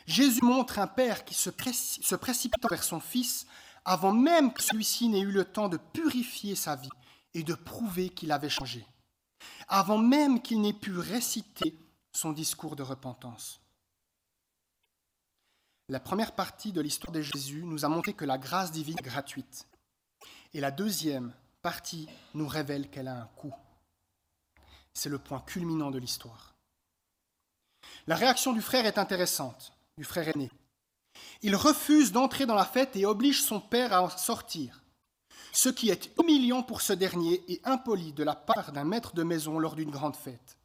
Jésus 0.06 0.44
montre 0.44 0.80
un 0.80 0.88
Père 0.88 1.24
qui 1.24 1.34
se, 1.34 1.50
précipite 1.50 2.68
vers 2.68 2.82
son 2.82 2.98
Fils 2.98 3.46
avant 3.84 4.12
même 4.12 4.52
que 4.52 4.62
celui-ci 4.62 5.08
n'ait 5.08 5.20
eu 5.20 5.30
le 5.30 5.44
temps 5.44 5.68
de 5.68 5.76
purifier 5.76 6.56
sa 6.56 6.74
vie 6.74 6.88
et 7.32 7.44
de 7.44 7.54
prouver 7.54 8.08
qu'il 8.08 8.32
avait 8.32 8.50
changé, 8.50 8.84
avant 9.68 9.98
même 9.98 10.42
qu'il 10.42 10.60
n'ait 10.60 10.72
pu 10.72 10.98
réciter 10.98 11.78
son 12.12 12.32
discours 12.32 12.74
de 12.74 12.82
repentance. 12.82 13.59
La 15.90 15.98
première 15.98 16.30
partie 16.30 16.70
de 16.70 16.80
l'histoire 16.80 17.10
de 17.10 17.20
Jésus 17.20 17.64
nous 17.64 17.84
a 17.84 17.88
montré 17.88 18.12
que 18.12 18.24
la 18.24 18.38
grâce 18.38 18.70
divine 18.70 18.96
est 19.00 19.02
gratuite. 19.02 19.66
Et 20.54 20.60
la 20.60 20.70
deuxième 20.70 21.34
partie 21.62 22.08
nous 22.32 22.46
révèle 22.46 22.88
qu'elle 22.88 23.08
a 23.08 23.20
un 23.20 23.26
coût. 23.34 23.52
C'est 24.94 25.08
le 25.08 25.18
point 25.18 25.40
culminant 25.40 25.90
de 25.90 25.98
l'histoire. 25.98 26.54
La 28.06 28.14
réaction 28.14 28.52
du 28.52 28.62
frère 28.62 28.86
est 28.86 28.98
intéressante, 28.98 29.72
du 29.98 30.04
frère 30.04 30.28
aîné. 30.28 30.52
Il 31.42 31.56
refuse 31.56 32.12
d'entrer 32.12 32.46
dans 32.46 32.54
la 32.54 32.64
fête 32.64 32.94
et 32.94 33.04
oblige 33.04 33.42
son 33.42 33.60
père 33.60 33.92
à 33.92 34.02
en 34.02 34.10
sortir, 34.10 34.84
ce 35.52 35.70
qui 35.70 35.90
est 35.90 36.16
humiliant 36.20 36.62
pour 36.62 36.82
ce 36.82 36.92
dernier 36.92 37.42
et 37.52 37.60
impoli 37.64 38.12
de 38.12 38.22
la 38.22 38.36
part 38.36 38.70
d'un 38.70 38.84
maître 38.84 39.12
de 39.12 39.24
maison 39.24 39.58
lors 39.58 39.74
d'une 39.74 39.90
grande 39.90 40.14
fête. 40.14 40.56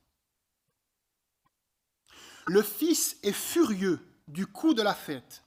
Le 2.45 2.61
fils 2.61 3.17
est 3.23 3.31
furieux 3.31 4.07
du 4.27 4.47
coup 4.47 4.73
de 4.73 4.81
la 4.81 4.93
fête 4.93 5.45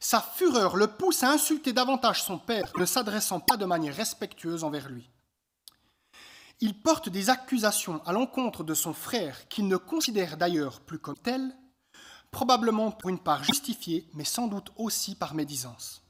sa 0.00 0.20
fureur 0.20 0.76
le 0.76 0.86
pousse 0.86 1.22
à 1.22 1.30
insulter 1.30 1.72
davantage 1.72 2.22
son 2.22 2.38
père, 2.38 2.70
ne 2.76 2.86
s'adressant 2.86 3.40
pas 3.40 3.56
de 3.56 3.64
manière 3.64 3.94
respectueuse 3.94 4.64
envers 4.64 4.88
lui. 4.88 5.10
Il 6.60 6.80
porte 6.80 7.08
des 7.08 7.30
accusations 7.30 8.02
à 8.04 8.12
l'encontre 8.12 8.64
de 8.64 8.74
son 8.74 8.92
frère, 8.92 9.48
qu'il 9.48 9.68
ne 9.68 9.76
considère 9.76 10.36
d'ailleurs 10.36 10.80
plus 10.80 10.98
comme 10.98 11.16
tel, 11.16 11.56
probablement 12.30 12.90
pour 12.90 13.10
une 13.10 13.18
part 13.18 13.44
justifiée, 13.44 14.08
mais 14.14 14.24
sans 14.24 14.48
doute 14.48 14.70
aussi 14.76 15.14
par 15.14 15.34
médisance. 15.34 16.02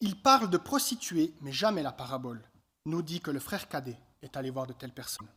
Il 0.00 0.20
parle 0.20 0.48
de 0.48 0.58
prostituées, 0.58 1.34
mais 1.40 1.52
jamais 1.52 1.82
la 1.82 1.92
parabole 1.92 2.42
nous 2.86 3.02
dit 3.02 3.20
que 3.20 3.32
le 3.32 3.40
frère 3.40 3.68
cadet 3.68 3.98
est 4.22 4.36
allé 4.36 4.50
voir 4.50 4.66
de 4.66 4.72
telles 4.72 4.94
personnes. 4.94 5.28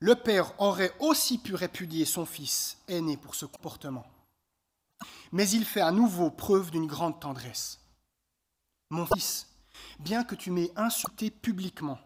Le 0.00 0.14
père 0.14 0.60
aurait 0.60 0.94
aussi 1.00 1.38
pu 1.38 1.54
répudier 1.54 2.04
son 2.04 2.26
fils 2.26 2.78
aîné 2.86 3.16
pour 3.16 3.34
ce 3.34 3.46
comportement. 3.46 4.06
Mais 5.32 5.48
il 5.48 5.64
fait 5.64 5.80
à 5.80 5.90
nouveau 5.90 6.30
preuve 6.30 6.70
d'une 6.70 6.86
grande 6.86 7.18
tendresse. 7.18 7.80
Mon 8.90 9.06
fils, 9.06 9.48
bien 9.98 10.22
que 10.22 10.34
tu 10.34 10.50
m'aies 10.50 10.72
insulté 10.76 11.30
publiquement, 11.30 11.98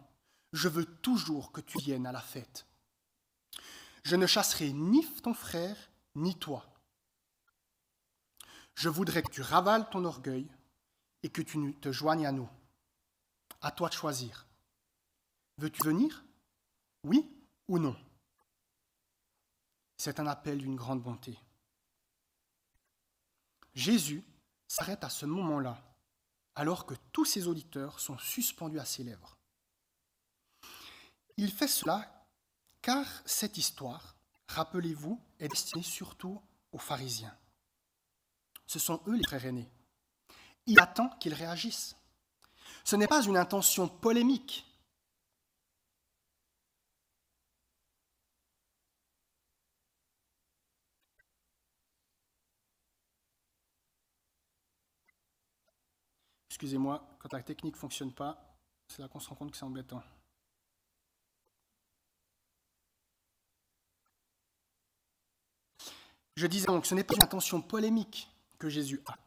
je 0.53 0.67
veux 0.67 0.85
toujours 0.85 1.51
que 1.51 1.61
tu 1.61 1.77
viennes 1.79 2.07
à 2.07 2.11
la 2.11 2.21
fête. 2.21 2.65
Je 4.03 4.15
ne 4.15 4.25
chasserai 4.25 4.71
ni 4.73 5.05
ton 5.21 5.33
frère, 5.33 5.77
ni 6.15 6.35
toi. 6.35 6.65
Je 8.75 8.89
voudrais 8.89 9.21
que 9.21 9.31
tu 9.31 9.41
ravales 9.41 9.89
ton 9.89 10.05
orgueil 10.05 10.47
et 11.23 11.29
que 11.29 11.41
tu 11.41 11.73
te 11.75 11.91
joignes 11.91 12.25
à 12.25 12.31
nous. 12.31 12.49
À 13.61 13.71
toi 13.71 13.89
de 13.89 13.93
choisir. 13.93 14.47
Veux-tu 15.57 15.83
venir? 15.83 16.23
Oui? 17.03 17.29
Ou 17.71 17.79
non 17.79 17.95
C'est 19.95 20.19
un 20.19 20.27
appel 20.27 20.57
d'une 20.57 20.75
grande 20.75 21.01
bonté. 21.01 21.39
Jésus 23.73 24.25
s'arrête 24.67 25.05
à 25.05 25.09
ce 25.09 25.25
moment-là, 25.25 25.81
alors 26.55 26.85
que 26.85 26.95
tous 27.13 27.23
ses 27.23 27.47
auditeurs 27.47 28.01
sont 28.01 28.17
suspendus 28.17 28.81
à 28.81 28.83
ses 28.83 29.05
lèvres. 29.05 29.37
Il 31.37 31.49
fait 31.49 31.69
cela 31.69 32.27
car 32.81 33.07
cette 33.25 33.57
histoire, 33.57 34.17
rappelez-vous, 34.49 35.17
est 35.39 35.47
destinée 35.47 35.81
surtout 35.81 36.41
aux 36.73 36.77
pharisiens. 36.77 37.37
Ce 38.67 38.79
sont 38.79 39.01
eux 39.07 39.15
les 39.15 39.23
frères 39.23 39.45
aînés. 39.45 39.71
Il 40.65 40.77
attend 40.81 41.07
qu'ils 41.19 41.33
réagissent. 41.33 41.95
Ce 42.83 42.97
n'est 42.97 43.07
pas 43.07 43.23
une 43.23 43.37
intention 43.37 43.87
polémique, 43.87 44.65
Excusez-moi, 56.61 57.03
quand 57.17 57.33
la 57.33 57.41
technique 57.41 57.73
ne 57.73 57.79
fonctionne 57.79 58.13
pas, 58.13 58.55
c'est 58.87 59.01
là 59.01 59.07
qu'on 59.07 59.19
se 59.19 59.27
rend 59.27 59.33
compte 59.35 59.49
que 59.49 59.57
c'est 59.57 59.65
embêtant. 59.65 60.03
Je 66.35 66.45
disais 66.45 66.67
donc, 66.67 66.85
ce 66.85 66.93
n'est 66.93 67.03
pas 67.03 67.15
une 67.15 67.23
intention 67.23 67.63
polémique 67.63 68.29
que 68.59 68.69
Jésus 68.69 69.01
a, 69.07 69.17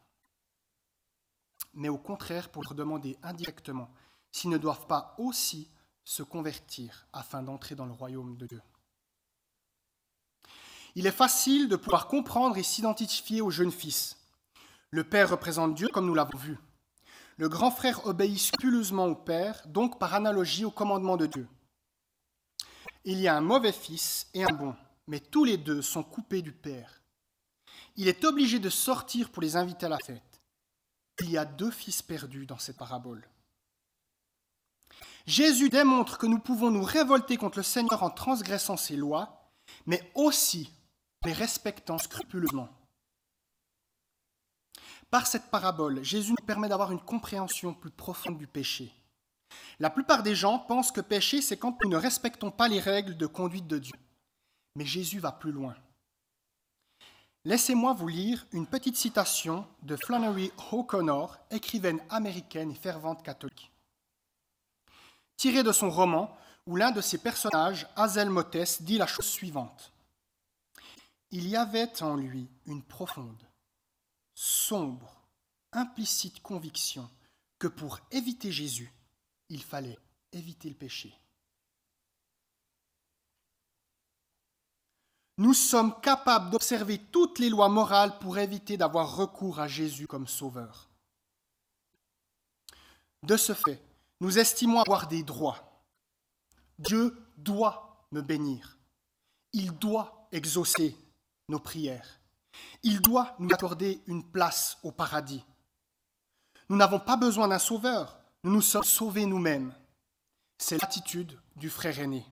mais 1.73 1.89
au 1.89 1.97
contraire 1.97 2.53
pour 2.53 2.73
demander 2.73 3.17
indirectement 3.21 3.89
s'ils 4.31 4.49
ne 4.49 4.57
doivent 4.57 4.87
pas 4.87 5.13
aussi 5.17 5.69
se 6.05 6.23
convertir 6.23 7.05
afin 7.11 7.43
d'entrer 7.43 7.75
dans 7.75 7.85
le 7.85 7.91
royaume 7.91 8.37
de 8.37 8.47
Dieu. 8.47 8.61
Il 10.95 11.05
est 11.05 11.11
facile 11.11 11.67
de 11.67 11.75
pouvoir 11.75 12.07
comprendre 12.07 12.55
et 12.57 12.63
s'identifier 12.63 13.41
au 13.41 13.49
jeune 13.49 13.73
fils. 13.73 14.25
Le 14.89 15.03
Père 15.03 15.31
représente 15.31 15.75
Dieu 15.75 15.89
comme 15.89 16.05
nous 16.05 16.15
l'avons 16.15 16.37
vu. 16.37 16.57
Le 17.37 17.49
grand 17.49 17.71
frère 17.71 18.05
obéit 18.05 18.39
scrupuleusement 18.39 19.05
au 19.05 19.15
Père, 19.15 19.61
donc 19.67 19.99
par 19.99 20.13
analogie 20.13 20.63
au 20.63 20.71
commandement 20.71 21.17
de 21.17 21.25
Dieu. 21.25 21.47
Il 23.03 23.19
y 23.19 23.27
a 23.27 23.35
un 23.35 23.41
mauvais 23.41 23.73
fils 23.73 24.27
et 24.33 24.43
un 24.43 24.53
bon, 24.53 24.75
mais 25.07 25.19
tous 25.19 25.43
les 25.43 25.57
deux 25.57 25.81
sont 25.81 26.03
coupés 26.03 26.41
du 26.41 26.53
Père. 26.53 27.01
Il 27.97 28.07
est 28.07 28.23
obligé 28.23 28.59
de 28.59 28.69
sortir 28.69 29.29
pour 29.29 29.41
les 29.41 29.57
inviter 29.57 29.85
à 29.85 29.89
la 29.89 29.97
fête. 29.97 30.41
Il 31.21 31.29
y 31.29 31.37
a 31.37 31.45
deux 31.45 31.71
fils 31.71 32.01
perdus 32.01 32.45
dans 32.45 32.57
cette 32.57 32.77
parabole. 32.77 33.27
Jésus 35.25 35.69
démontre 35.69 36.17
que 36.17 36.27
nous 36.27 36.39
pouvons 36.39 36.71
nous 36.71 36.83
révolter 36.83 37.37
contre 37.37 37.59
le 37.59 37.63
Seigneur 37.63 38.03
en 38.03 38.09
transgressant 38.09 38.77
ses 38.77 38.95
lois, 38.95 39.51
mais 39.85 40.11
aussi 40.13 40.71
les 41.25 41.33
respectant 41.33 41.97
scrupuleusement. 41.97 42.69
Par 45.09 45.27
cette 45.27 45.49
parabole, 45.49 46.03
Jésus 46.03 46.31
nous 46.31 46.45
permet 46.45 46.67
d'avoir 46.67 46.91
une 46.91 46.99
compréhension 46.99 47.73
plus 47.73 47.91
profonde 47.91 48.37
du 48.37 48.47
péché. 48.47 48.93
La 49.79 49.89
plupart 49.89 50.23
des 50.23 50.35
gens 50.35 50.59
pensent 50.59 50.91
que 50.91 51.01
péché, 51.01 51.41
c'est 51.41 51.57
quand 51.57 51.77
nous 51.83 51.89
ne 51.89 51.97
respectons 51.97 52.51
pas 52.51 52.67
les 52.67 52.79
règles 52.79 53.17
de 53.17 53.27
conduite 53.27 53.67
de 53.67 53.79
Dieu. 53.79 53.95
Mais 54.75 54.85
Jésus 54.85 55.19
va 55.19 55.31
plus 55.31 55.51
loin. 55.51 55.75
Laissez-moi 57.45 57.93
vous 57.93 58.07
lire 58.07 58.45
une 58.51 58.65
petite 58.65 58.97
citation 58.97 59.67
de 59.83 59.95
Flannery 59.95 60.51
O'Connor, 60.71 61.37
écrivaine 61.51 62.01
américaine 62.09 62.71
et 62.71 62.75
fervente 62.75 63.21
catholique. 63.21 63.71
Tirée 65.37 65.63
de 65.63 65.71
son 65.71 65.89
roman, 65.91 66.35
où 66.65 66.75
l'un 66.75 66.91
de 66.91 67.01
ses 67.01 67.19
personnages, 67.19 67.87
Hazel 67.95 68.31
Mottes, 68.31 68.81
dit 68.81 68.97
la 68.97 69.05
chose 69.05 69.27
suivante. 69.27 69.91
Il 71.29 71.47
y 71.47 71.55
avait 71.55 72.01
en 72.01 72.15
lui 72.15 72.47
une 72.65 72.81
profonde, 72.81 73.43
sombre, 74.35 75.23
implicite 75.71 76.41
conviction 76.41 77.09
que 77.57 77.67
pour 77.67 77.99
éviter 78.11 78.51
Jésus, 78.51 78.93
il 79.49 79.63
fallait 79.63 79.97
éviter 80.31 80.69
le 80.69 80.75
péché. 80.75 81.17
Nous 85.37 85.53
sommes 85.53 85.99
capables 86.01 86.49
d'observer 86.49 86.97
toutes 86.97 87.39
les 87.39 87.49
lois 87.49 87.67
morales 87.67 88.17
pour 88.19 88.37
éviter 88.37 88.77
d'avoir 88.77 89.17
recours 89.17 89.59
à 89.59 89.67
Jésus 89.67 90.07
comme 90.07 90.27
sauveur. 90.27 90.89
De 93.23 93.35
ce 93.35 93.53
fait, 93.53 93.81
nous 94.21 94.37
estimons 94.39 94.79
avoir 94.79 95.07
des 95.07 95.23
droits. 95.23 95.83
Dieu 96.79 97.17
doit 97.37 98.07
me 98.11 98.21
bénir. 98.21 98.77
Il 99.51 99.71
doit 99.77 100.27
exaucer 100.31 100.95
nos 101.49 101.59
prières. 101.59 102.19
Il 102.87 103.01
doit 103.01 103.35
nous 103.39 103.49
accorder 103.51 104.03
une 104.05 104.23
place 104.23 104.77
au 104.83 104.91
paradis. 104.91 105.43
Nous 106.69 106.77
n'avons 106.77 106.99
pas 106.99 107.17
besoin 107.17 107.47
d'un 107.47 107.57
sauveur, 107.57 108.19
nous 108.43 108.51
nous 108.51 108.61
sommes 108.61 108.83
sauvés 108.83 109.25
nous-mêmes. 109.25 109.73
C'est 110.59 110.79
l'attitude 110.79 111.35
du 111.55 111.71
frère 111.71 111.99
aîné. 111.99 112.23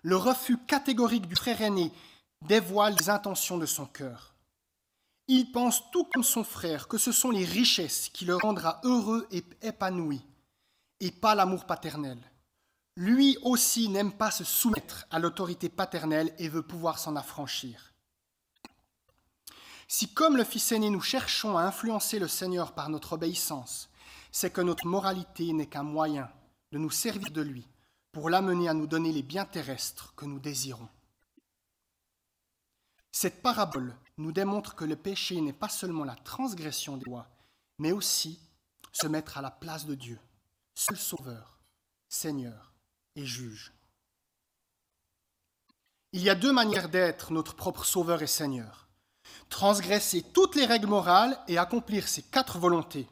Le 0.00 0.16
refus 0.16 0.56
catégorique 0.66 1.28
du 1.28 1.36
frère 1.36 1.60
aîné 1.60 1.92
dévoile 2.40 2.96
les 2.98 3.10
intentions 3.10 3.58
de 3.58 3.66
son 3.66 3.84
cœur. 3.84 4.34
Il 5.26 5.52
pense 5.52 5.82
tout 5.90 6.04
comme 6.04 6.24
son 6.24 6.42
frère 6.42 6.88
que 6.88 6.96
ce 6.96 7.12
sont 7.12 7.30
les 7.30 7.44
richesses 7.44 8.08
qui 8.08 8.24
le 8.24 8.36
rendra 8.36 8.80
heureux 8.82 9.28
et 9.30 9.44
épanoui, 9.60 10.22
et 11.00 11.10
pas 11.10 11.34
l'amour 11.34 11.66
paternel. 11.66 12.18
Lui 12.96 13.36
aussi 13.42 13.90
n'aime 13.90 14.12
pas 14.12 14.30
se 14.30 14.44
soumettre 14.44 15.06
à 15.10 15.18
l'autorité 15.18 15.68
paternelle 15.68 16.34
et 16.38 16.48
veut 16.48 16.62
pouvoir 16.62 16.98
s'en 16.98 17.14
affranchir. 17.14 17.87
Si 19.90 20.12
comme 20.12 20.36
le 20.36 20.44
Fils 20.44 20.70
aîné 20.72 20.90
nous 20.90 21.00
cherchons 21.00 21.56
à 21.56 21.62
influencer 21.62 22.18
le 22.18 22.28
Seigneur 22.28 22.74
par 22.74 22.90
notre 22.90 23.14
obéissance, 23.14 23.88
c'est 24.30 24.52
que 24.52 24.60
notre 24.60 24.86
moralité 24.86 25.50
n'est 25.54 25.66
qu'un 25.66 25.82
moyen 25.82 26.30
de 26.72 26.78
nous 26.78 26.90
servir 26.90 27.30
de 27.30 27.40
lui 27.40 27.66
pour 28.12 28.28
l'amener 28.28 28.68
à 28.68 28.74
nous 28.74 28.86
donner 28.86 29.12
les 29.12 29.22
biens 29.22 29.46
terrestres 29.46 30.14
que 30.14 30.26
nous 30.26 30.38
désirons. 30.38 30.88
Cette 33.10 33.40
parabole 33.40 33.96
nous 34.18 34.32
démontre 34.32 34.74
que 34.74 34.84
le 34.84 34.94
péché 34.94 35.40
n'est 35.40 35.54
pas 35.54 35.70
seulement 35.70 36.04
la 36.04 36.16
transgression 36.16 36.98
des 36.98 37.06
lois, 37.06 37.26
mais 37.78 37.92
aussi 37.92 38.38
se 38.92 39.06
mettre 39.06 39.38
à 39.38 39.42
la 39.42 39.50
place 39.50 39.86
de 39.86 39.94
Dieu, 39.94 40.20
seul 40.74 40.98
Sauveur, 40.98 41.58
Seigneur 42.08 42.74
et 43.16 43.24
Juge. 43.24 43.72
Il 46.12 46.22
y 46.22 46.30
a 46.30 46.34
deux 46.34 46.52
manières 46.52 46.90
d'être 46.90 47.32
notre 47.32 47.54
propre 47.56 47.84
Sauveur 47.84 48.22
et 48.22 48.26
Seigneur. 48.26 48.87
Transgresser 49.48 50.22
toutes 50.22 50.56
les 50.56 50.66
règles 50.66 50.88
morales 50.88 51.38
et 51.48 51.58
accomplir 51.58 52.06
ses 52.06 52.22
quatre 52.22 52.58
volontés, 52.58 53.08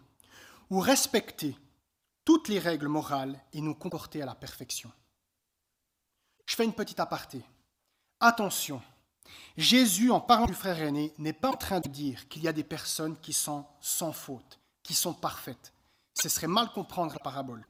ou 0.70 0.80
respecter 0.80 1.56
toutes 2.24 2.48
les 2.48 2.58
règles 2.58 2.88
morales 2.88 3.40
et 3.52 3.60
nous 3.60 3.74
comporter 3.74 4.22
à 4.22 4.26
la 4.26 4.34
perfection. 4.34 4.90
Je 6.44 6.54
fais 6.54 6.64
une 6.64 6.74
petite 6.74 7.00
aparté. 7.00 7.42
Attention, 8.20 8.82
Jésus, 9.56 10.10
en 10.10 10.20
parlant 10.20 10.46
du 10.46 10.54
frère 10.54 10.80
aîné, 10.80 11.12
n'est 11.18 11.32
pas 11.32 11.50
en 11.50 11.56
train 11.56 11.80
de 11.80 11.88
dire 11.88 12.28
qu'il 12.28 12.42
y 12.42 12.48
a 12.48 12.52
des 12.52 12.64
personnes 12.64 13.18
qui 13.20 13.32
sont 13.32 13.66
sans 13.80 14.12
faute, 14.12 14.60
qui 14.82 14.94
sont 14.94 15.14
parfaites. 15.14 15.72
Ce 16.14 16.28
serait 16.28 16.46
mal 16.46 16.70
comprendre 16.72 17.12
la 17.12 17.18
parabole. 17.18 17.66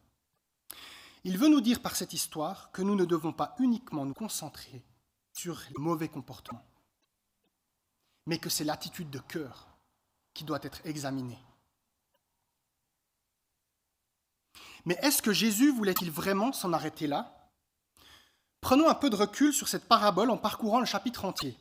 Il 1.25 1.39
veut 1.39 1.49
nous 1.49 1.61
dire 1.61 1.81
par 1.81 1.97
cette 1.97 2.13
histoire 2.13 2.71
que 2.73 2.83
nous 2.83 2.95
ne 2.95 3.05
devons 3.05 3.33
pas 3.33 3.55
uniquement 3.59 4.05
nous 4.05 4.15
concentrer 4.15 4.85
sur 5.33 5.61
les 5.69 5.83
mauvais 5.83 6.09
comportements, 6.09 6.65
mais 8.27 8.39
que 8.39 8.51
c'est 8.51 8.65
l'attitude 8.65 9.11
de 9.11 9.19
cœur 9.19 9.69
qui 10.35 10.45
doit 10.45 10.61
être 10.63 10.85
examinée. 10.85 11.39
Mais 14.85 14.99
est-ce 15.03 15.23
que 15.23 15.33
Jésus 15.33 15.73
voulait-il 15.73 16.11
vraiment 16.11 16.53
s'en 16.53 16.73
arrêter 16.73 17.07
là? 17.07 17.51
Prenons 18.61 18.89
un 18.89 18.95
peu 18.95 19.11
de 19.11 19.17
recul 19.17 19.53
sur 19.53 19.69
cette 19.69 19.89
parabole 19.89 20.31
en 20.31 20.39
parcourant 20.39 20.81
le 20.81 20.87
chapitre 20.87 21.25
entier. 21.25 21.57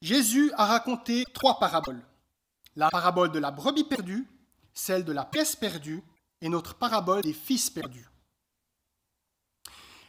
Jésus 0.00 0.52
a 0.56 0.66
raconté 0.66 1.24
trois 1.34 1.58
paraboles. 1.58 2.04
La 2.76 2.90
parabole 2.90 3.32
de 3.32 3.38
la 3.38 3.50
brebis 3.50 3.84
perdue, 3.84 4.26
celle 4.72 5.04
de 5.04 5.12
la 5.12 5.24
pièce 5.24 5.56
perdue 5.56 6.02
et 6.40 6.48
notre 6.48 6.74
parabole 6.74 7.22
des 7.22 7.32
fils 7.32 7.68
perdus. 7.68 8.08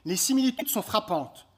Les 0.06 0.16
similitudes 0.16 0.70
sont 0.70 0.82
frappantes. 0.82 1.49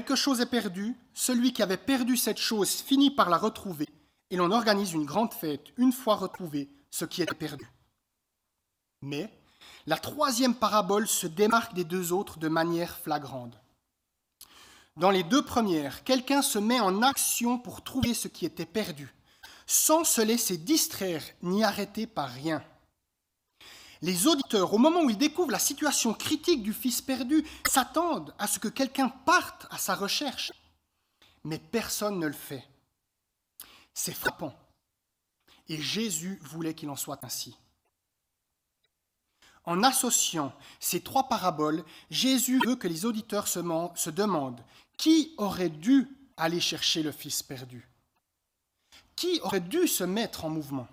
Quelque 0.00 0.16
chose 0.16 0.40
est 0.40 0.46
perdu, 0.46 0.96
celui 1.12 1.52
qui 1.52 1.62
avait 1.62 1.76
perdu 1.76 2.16
cette 2.16 2.38
chose 2.38 2.70
finit 2.70 3.10
par 3.10 3.28
la 3.28 3.36
retrouver, 3.36 3.86
et 4.30 4.36
l'on 4.36 4.50
organise 4.50 4.94
une 4.94 5.04
grande 5.04 5.34
fête 5.34 5.66
une 5.76 5.92
fois 5.92 6.16
retrouvé 6.16 6.70
ce 6.90 7.04
qui 7.04 7.20
était 7.20 7.34
perdu. 7.34 7.68
Mais 9.02 9.30
la 9.86 9.98
troisième 9.98 10.54
parabole 10.54 11.06
se 11.06 11.26
démarque 11.26 11.74
des 11.74 11.84
deux 11.84 12.14
autres 12.14 12.38
de 12.38 12.48
manière 12.48 12.96
flagrante. 12.96 13.60
Dans 14.96 15.10
les 15.10 15.22
deux 15.22 15.44
premières, 15.44 16.02
quelqu'un 16.02 16.40
se 16.40 16.58
met 16.58 16.80
en 16.80 17.02
action 17.02 17.58
pour 17.58 17.84
trouver 17.84 18.14
ce 18.14 18.28
qui 18.28 18.46
était 18.46 18.64
perdu, 18.64 19.14
sans 19.66 20.04
se 20.04 20.22
laisser 20.22 20.56
distraire 20.56 21.22
ni 21.42 21.62
arrêter 21.62 22.06
par 22.06 22.30
rien. 22.30 22.64
Les 24.02 24.26
auditeurs, 24.26 24.72
au 24.72 24.78
moment 24.78 25.02
où 25.02 25.10
ils 25.10 25.18
découvrent 25.18 25.50
la 25.50 25.58
situation 25.58 26.14
critique 26.14 26.62
du 26.62 26.72
fils 26.72 27.02
perdu, 27.02 27.46
s'attendent 27.68 28.34
à 28.38 28.46
ce 28.46 28.58
que 28.58 28.68
quelqu'un 28.68 29.08
parte 29.08 29.66
à 29.70 29.78
sa 29.78 29.94
recherche. 29.94 30.52
Mais 31.44 31.58
personne 31.58 32.18
ne 32.18 32.26
le 32.26 32.32
fait. 32.32 32.66
C'est 33.92 34.14
frappant. 34.14 34.54
Et 35.68 35.80
Jésus 35.80 36.38
voulait 36.42 36.74
qu'il 36.74 36.90
en 36.90 36.96
soit 36.96 37.22
ainsi. 37.24 37.56
En 39.64 39.82
associant 39.82 40.52
ces 40.80 41.02
trois 41.02 41.28
paraboles, 41.28 41.84
Jésus 42.10 42.58
veut 42.66 42.76
que 42.76 42.88
les 42.88 43.04
auditeurs 43.04 43.46
se, 43.46 44.10
demandent 44.10 44.64
qui 44.96 45.34
aurait 45.36 45.68
dû 45.68 46.08
aller 46.36 46.60
chercher 46.60 47.02
le 47.02 47.12
Fils 47.12 47.42
perdu? 47.42 47.86
Qui 49.14 49.40
aurait 49.42 49.60
dû 49.60 49.86
se 49.86 50.04
mettre 50.04 50.46
en 50.46 50.50
mouvement? 50.50 50.88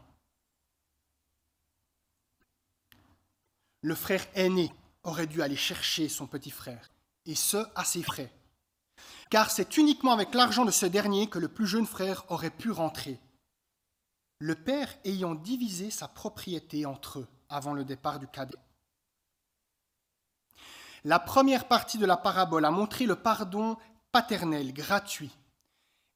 Le 3.81 3.95
frère 3.95 4.25
aîné 4.33 4.71
aurait 5.03 5.27
dû 5.27 5.41
aller 5.41 5.55
chercher 5.55 6.09
son 6.09 6.27
petit 6.27 6.51
frère, 6.51 6.91
et 7.25 7.35
ce, 7.35 7.57
à 7.75 7.85
ses 7.85 8.03
frais. 8.03 8.31
Car 9.29 9.51
c'est 9.51 9.77
uniquement 9.77 10.13
avec 10.13 10.33
l'argent 10.33 10.65
de 10.65 10.71
ce 10.71 10.85
dernier 10.85 11.29
que 11.29 11.39
le 11.39 11.47
plus 11.47 11.67
jeune 11.67 11.85
frère 11.85 12.23
aurait 12.29 12.49
pu 12.49 12.71
rentrer. 12.71 13.19
Le 14.39 14.55
père 14.55 14.93
ayant 15.03 15.35
divisé 15.35 15.89
sa 15.89 16.07
propriété 16.07 16.85
entre 16.85 17.19
eux 17.19 17.27
avant 17.49 17.73
le 17.73 17.83
départ 17.83 18.19
du 18.19 18.27
cadet. 18.27 18.57
La 21.03 21.19
première 21.19 21.67
partie 21.67 21.97
de 21.97 22.05
la 22.05 22.17
parabole 22.17 22.65
a 22.65 22.71
montré 22.71 23.05
le 23.05 23.15
pardon 23.15 23.77
paternel 24.11 24.73
gratuit 24.73 25.31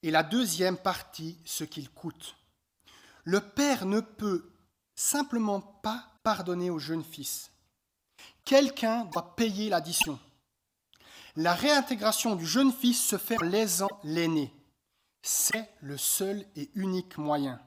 et 0.04 0.12
la 0.12 0.24
deuxième 0.24 0.78
partie 0.78 1.38
ce 1.45 1.63
qu'il 1.63 1.89
coûte. 1.89 2.36
Le 3.24 3.39
père 3.39 3.86
ne 3.86 4.00
peut 4.00 4.50
simplement 5.01 5.61
pas 5.61 6.05
pardonner 6.23 6.69
au 6.69 6.77
jeune 6.77 7.03
fils. 7.03 7.51
Quelqu'un 8.45 9.05
doit 9.05 9.35
payer 9.35 9.69
l'addition. 9.69 10.19
La 11.35 11.55
réintégration 11.55 12.35
du 12.35 12.45
jeune 12.45 12.71
fils 12.71 13.01
se 13.01 13.17
fait 13.17 13.41
en 13.41 13.45
lésant 13.45 13.89
l'aîné. 14.03 14.53
C'est 15.23 15.69
le 15.81 15.97
seul 15.97 16.45
et 16.55 16.69
unique 16.75 17.17
moyen. 17.17 17.59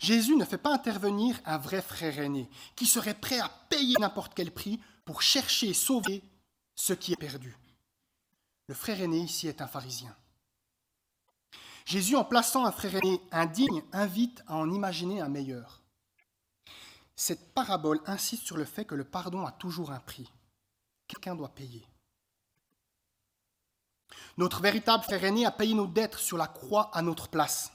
Jésus 0.00 0.36
ne 0.36 0.44
fait 0.44 0.58
pas 0.58 0.74
intervenir 0.74 1.40
un 1.44 1.58
vrai 1.58 1.80
frère 1.80 2.18
aîné 2.18 2.50
qui 2.74 2.86
serait 2.86 3.14
prêt 3.14 3.38
à 3.38 3.48
payer 3.48 3.94
n'importe 4.00 4.34
quel 4.34 4.50
prix 4.50 4.80
pour 5.04 5.22
chercher 5.22 5.68
et 5.68 5.74
sauver 5.74 6.22
ce 6.74 6.92
qui 6.92 7.12
est 7.12 7.16
perdu. 7.16 7.56
Le 8.66 8.74
frère 8.74 9.00
aîné 9.00 9.18
ici 9.18 9.46
est 9.46 9.62
un 9.62 9.68
pharisien. 9.68 10.14
Jésus, 11.84 12.16
en 12.16 12.24
plaçant 12.24 12.64
un 12.64 12.72
frère 12.72 12.94
aîné 12.96 13.20
indigne, 13.30 13.82
invite 13.92 14.42
à 14.46 14.56
en 14.56 14.70
imaginer 14.70 15.20
un 15.20 15.28
meilleur. 15.28 15.82
Cette 17.16 17.54
parabole 17.54 18.00
insiste 18.06 18.44
sur 18.44 18.56
le 18.56 18.64
fait 18.64 18.84
que 18.84 18.94
le 18.94 19.04
pardon 19.04 19.44
a 19.46 19.52
toujours 19.52 19.90
un 19.92 20.00
prix. 20.00 20.30
Quelqu'un 21.06 21.36
doit 21.36 21.54
payer. 21.54 21.86
Notre 24.36 24.62
véritable 24.62 25.04
frère 25.04 25.24
aîné 25.24 25.46
a 25.46 25.50
payé 25.50 25.74
nos 25.74 25.86
dettes 25.86 26.16
sur 26.16 26.36
la 26.36 26.46
croix 26.46 26.90
à 26.92 27.02
notre 27.02 27.28
place. 27.28 27.70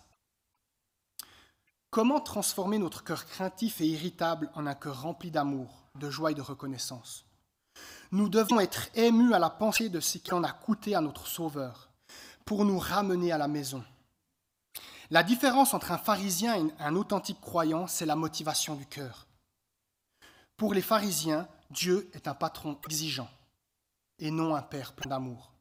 Comment 1.89 2.19
transformer 2.19 2.77
notre 2.77 3.03
cœur 3.03 3.25
craintif 3.25 3.81
et 3.81 3.87
irritable 3.87 4.51
en 4.55 4.67
un 4.67 4.75
cœur 4.75 5.01
rempli 5.01 5.31
d'amour, 5.31 5.89
de 5.95 6.09
joie 6.09 6.31
et 6.31 6.35
de 6.35 6.41
reconnaissance? 6.41 7.25
Nous 8.11 8.27
devons 8.27 8.59
être 8.59 8.89
émus 8.95 9.33
à 9.33 9.39
la 9.39 9.49
pensée 9.49 9.89
de 9.89 9.99
ce 9.99 10.17
qui 10.17 10.33
en 10.33 10.43
a 10.43 10.51
coûté 10.51 10.95
à 10.95 11.01
notre 11.01 11.27
Sauveur 11.27 11.89
pour 12.45 12.65
nous 12.65 12.79
ramener 12.79 13.31
à 13.31 13.37
la 13.37 13.47
maison. 13.47 13.83
La 15.11 15.23
différence 15.23 15.73
entre 15.73 15.91
un 15.91 15.97
pharisien 15.97 16.55
et 16.55 16.73
un 16.79 16.95
authentique 16.95 17.41
croyant, 17.41 17.87
c'est 17.87 18.05
la 18.05 18.15
motivation 18.15 18.75
du 18.75 18.85
cœur. 18.85 19.27
Pour 20.55 20.73
les 20.73 20.81
pharisiens, 20.81 21.47
Dieu 21.71 22.09
est 22.13 22.27
un 22.27 22.35
patron 22.35 22.79
exigeant 22.85 23.29
et 24.19 24.29
non 24.29 24.55
un 24.55 24.61
père 24.61 24.93
plein 24.93 25.09
d'amour. 25.09 25.53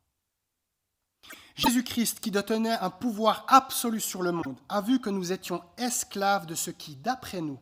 Jésus-Christ, 1.54 2.20
qui 2.20 2.30
détenait 2.30 2.78
un 2.78 2.90
pouvoir 2.90 3.44
absolu 3.48 4.00
sur 4.00 4.22
le 4.22 4.32
monde, 4.32 4.56
a 4.68 4.80
vu 4.80 5.00
que 5.00 5.10
nous 5.10 5.32
étions 5.32 5.62
esclaves 5.76 6.46
de 6.46 6.54
ce 6.54 6.70
qui, 6.70 6.94
d'après 6.96 7.40
nous, 7.40 7.58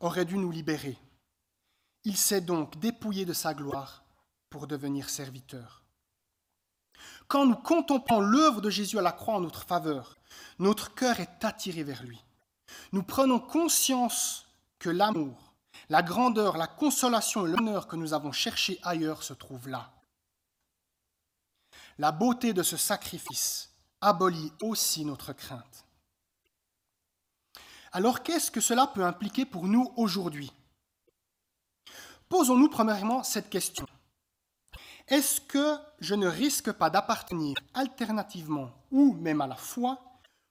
aurait 0.00 0.24
dû 0.24 0.36
nous 0.36 0.50
libérer. 0.50 0.96
Il 2.04 2.16
s'est 2.16 2.40
donc 2.40 2.78
dépouillé 2.78 3.24
de 3.24 3.32
sa 3.32 3.52
gloire 3.52 4.04
pour 4.48 4.66
devenir 4.66 5.10
serviteur. 5.10 5.83
Quand 7.28 7.46
nous 7.46 7.56
contemplons 7.56 8.20
l'œuvre 8.20 8.60
de 8.60 8.70
Jésus 8.70 8.98
à 8.98 9.02
la 9.02 9.12
croix 9.12 9.34
en 9.34 9.40
notre 9.40 9.64
faveur, 9.64 10.16
notre 10.58 10.94
cœur 10.94 11.20
est 11.20 11.44
attiré 11.44 11.82
vers 11.82 12.02
lui. 12.02 12.22
Nous 12.92 13.02
prenons 13.02 13.40
conscience 13.40 14.46
que 14.78 14.90
l'amour, 14.90 15.54
la 15.88 16.02
grandeur, 16.02 16.56
la 16.56 16.66
consolation 16.66 17.46
et 17.46 17.50
l'honneur 17.50 17.86
que 17.86 17.96
nous 17.96 18.14
avons 18.14 18.32
cherchés 18.32 18.78
ailleurs 18.82 19.22
se 19.22 19.32
trouvent 19.32 19.68
là. 19.68 19.90
La 21.98 22.12
beauté 22.12 22.52
de 22.52 22.62
ce 22.62 22.76
sacrifice 22.76 23.70
abolit 24.00 24.52
aussi 24.62 25.04
notre 25.04 25.32
crainte. 25.32 25.84
Alors 27.92 28.22
qu'est-ce 28.22 28.50
que 28.50 28.60
cela 28.60 28.88
peut 28.88 29.04
impliquer 29.04 29.46
pour 29.46 29.66
nous 29.66 29.92
aujourd'hui? 29.96 30.52
Posons-nous 32.28 32.68
premièrement 32.68 33.22
cette 33.22 33.48
question. 33.48 33.86
Est-ce 35.08 35.40
que 35.40 35.76
je 36.00 36.14
ne 36.14 36.26
risque 36.26 36.72
pas 36.72 36.88
d'appartenir 36.88 37.56
alternativement 37.74 38.70
ou 38.90 39.12
même 39.14 39.42
à 39.42 39.46
la 39.46 39.56
fois 39.56 39.98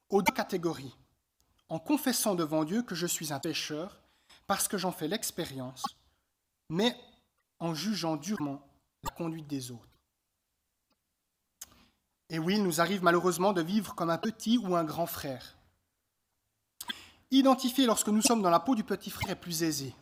aux 0.09 0.21
deux 0.21 0.33
catégories, 0.33 0.95
en 1.69 1.79
confessant 1.79 2.35
devant 2.35 2.63
Dieu 2.63 2.83
que 2.83 2.93
je 2.93 3.07
suis 3.07 3.33
un 3.33 3.39
pécheur 3.39 3.99
parce 4.45 4.67
que 4.67 4.77
j'en 4.77 4.91
fais 4.91 5.07
l'expérience, 5.07 5.83
mais 6.69 6.95
en 7.59 7.73
jugeant 7.73 8.15
durement 8.15 8.61
la 9.03 9.09
conduite 9.09 9.47
des 9.47 9.71
autres? 9.71 9.87
Et 12.29 12.37
oui, 12.37 12.55
il 12.55 12.63
nous 12.63 12.79
arrive 12.79 13.03
malheureusement 13.03 13.53
de 13.53 13.61
vivre 13.61 13.95
comme 13.95 14.09
un 14.09 14.17
petit 14.17 14.57
ou 14.59 14.75
un 14.75 14.83
grand 14.83 15.07
frère. 15.07 15.55
Identifier 17.31 17.87
lorsque 17.87 18.09
nous 18.09 18.21
sommes 18.21 18.43
dans 18.43 18.51
la 18.51 18.59
peau 18.59 18.75
du 18.75 18.83
petit 18.83 19.09
frère 19.09 19.31
est 19.31 19.35
plus 19.35 19.63
aisé. 19.63 19.95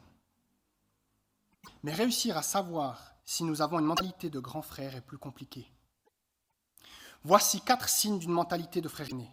Mais 1.84 1.94
réussir 1.94 2.38
à 2.38 2.42
savoir 2.42 3.11
si 3.32 3.46
nous 3.46 3.62
avons 3.62 3.80
une 3.80 3.86
mentalité 3.86 4.30
de 4.30 4.40
grand 4.40 4.62
frère 4.62 4.94
est 4.94 5.08
plus 5.08 5.18
compliqué. 5.18 5.66
Voici 7.24 7.62
quatre 7.62 7.88
signes 7.88 8.20
d'une 8.20 8.34
mentalité 8.34 8.82
de 8.82 8.90
frère 8.90 9.08
aîné. 9.10 9.32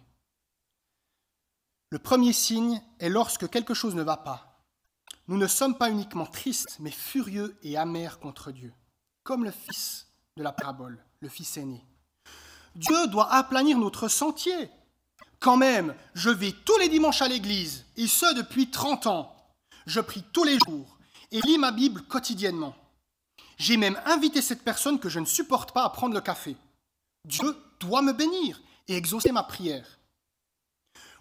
Le 1.89 1.99
premier 1.99 2.31
signe 2.31 2.81
est 2.99 3.09
lorsque 3.09 3.49
quelque 3.49 3.73
chose 3.73 3.95
ne 3.95 4.01
va 4.01 4.15
pas. 4.15 4.63
Nous 5.27 5.35
ne 5.35 5.47
sommes 5.47 5.77
pas 5.77 5.89
uniquement 5.89 6.25
tristes, 6.25 6.77
mais 6.79 6.91
furieux 6.91 7.59
et 7.61 7.75
amers 7.75 8.19
contre 8.19 8.53
Dieu, 8.53 8.71
comme 9.23 9.43
le 9.43 9.51
fils 9.51 10.07
de 10.37 10.43
la 10.43 10.53
parabole, 10.53 11.03
le 11.19 11.27
fils 11.27 11.57
aîné. 11.57 11.85
Dieu 12.75 13.07
doit 13.07 13.29
aplanir 13.33 13.77
notre 13.77 14.07
sentier. 14.07 14.71
Quand 15.41 15.57
même, 15.57 15.93
je 16.13 16.29
vais 16.29 16.53
tous 16.53 16.77
les 16.77 16.87
dimanches 16.87 17.21
à 17.21 17.27
l'église, 17.27 17.85
et 17.97 18.07
ce 18.07 18.33
depuis 18.35 18.71
30 18.71 19.07
ans. 19.07 19.35
Je 19.87 19.99
prie 19.99 20.23
tous 20.31 20.45
les 20.45 20.57
jours 20.65 20.97
et 21.31 21.41
lis 21.41 21.57
ma 21.57 21.71
Bible 21.71 22.03
quotidiennement. 22.03 22.78
J'ai 23.59 23.75
même 23.75 23.99
invité 24.05 24.41
cette 24.41 24.63
personne 24.63 24.99
que 24.99 25.09
je 25.09 25.19
ne 25.19 25.25
supporte 25.25 25.73
pas 25.73 25.83
à 25.83 25.89
prendre 25.89 26.15
le 26.15 26.21
café. 26.21 26.55
Dieu 27.25 27.55
doit 27.81 28.01
me 28.01 28.13
bénir 28.13 28.61
et 28.87 28.95
exaucer 28.95 29.33
ma 29.33 29.43
prière. 29.43 29.99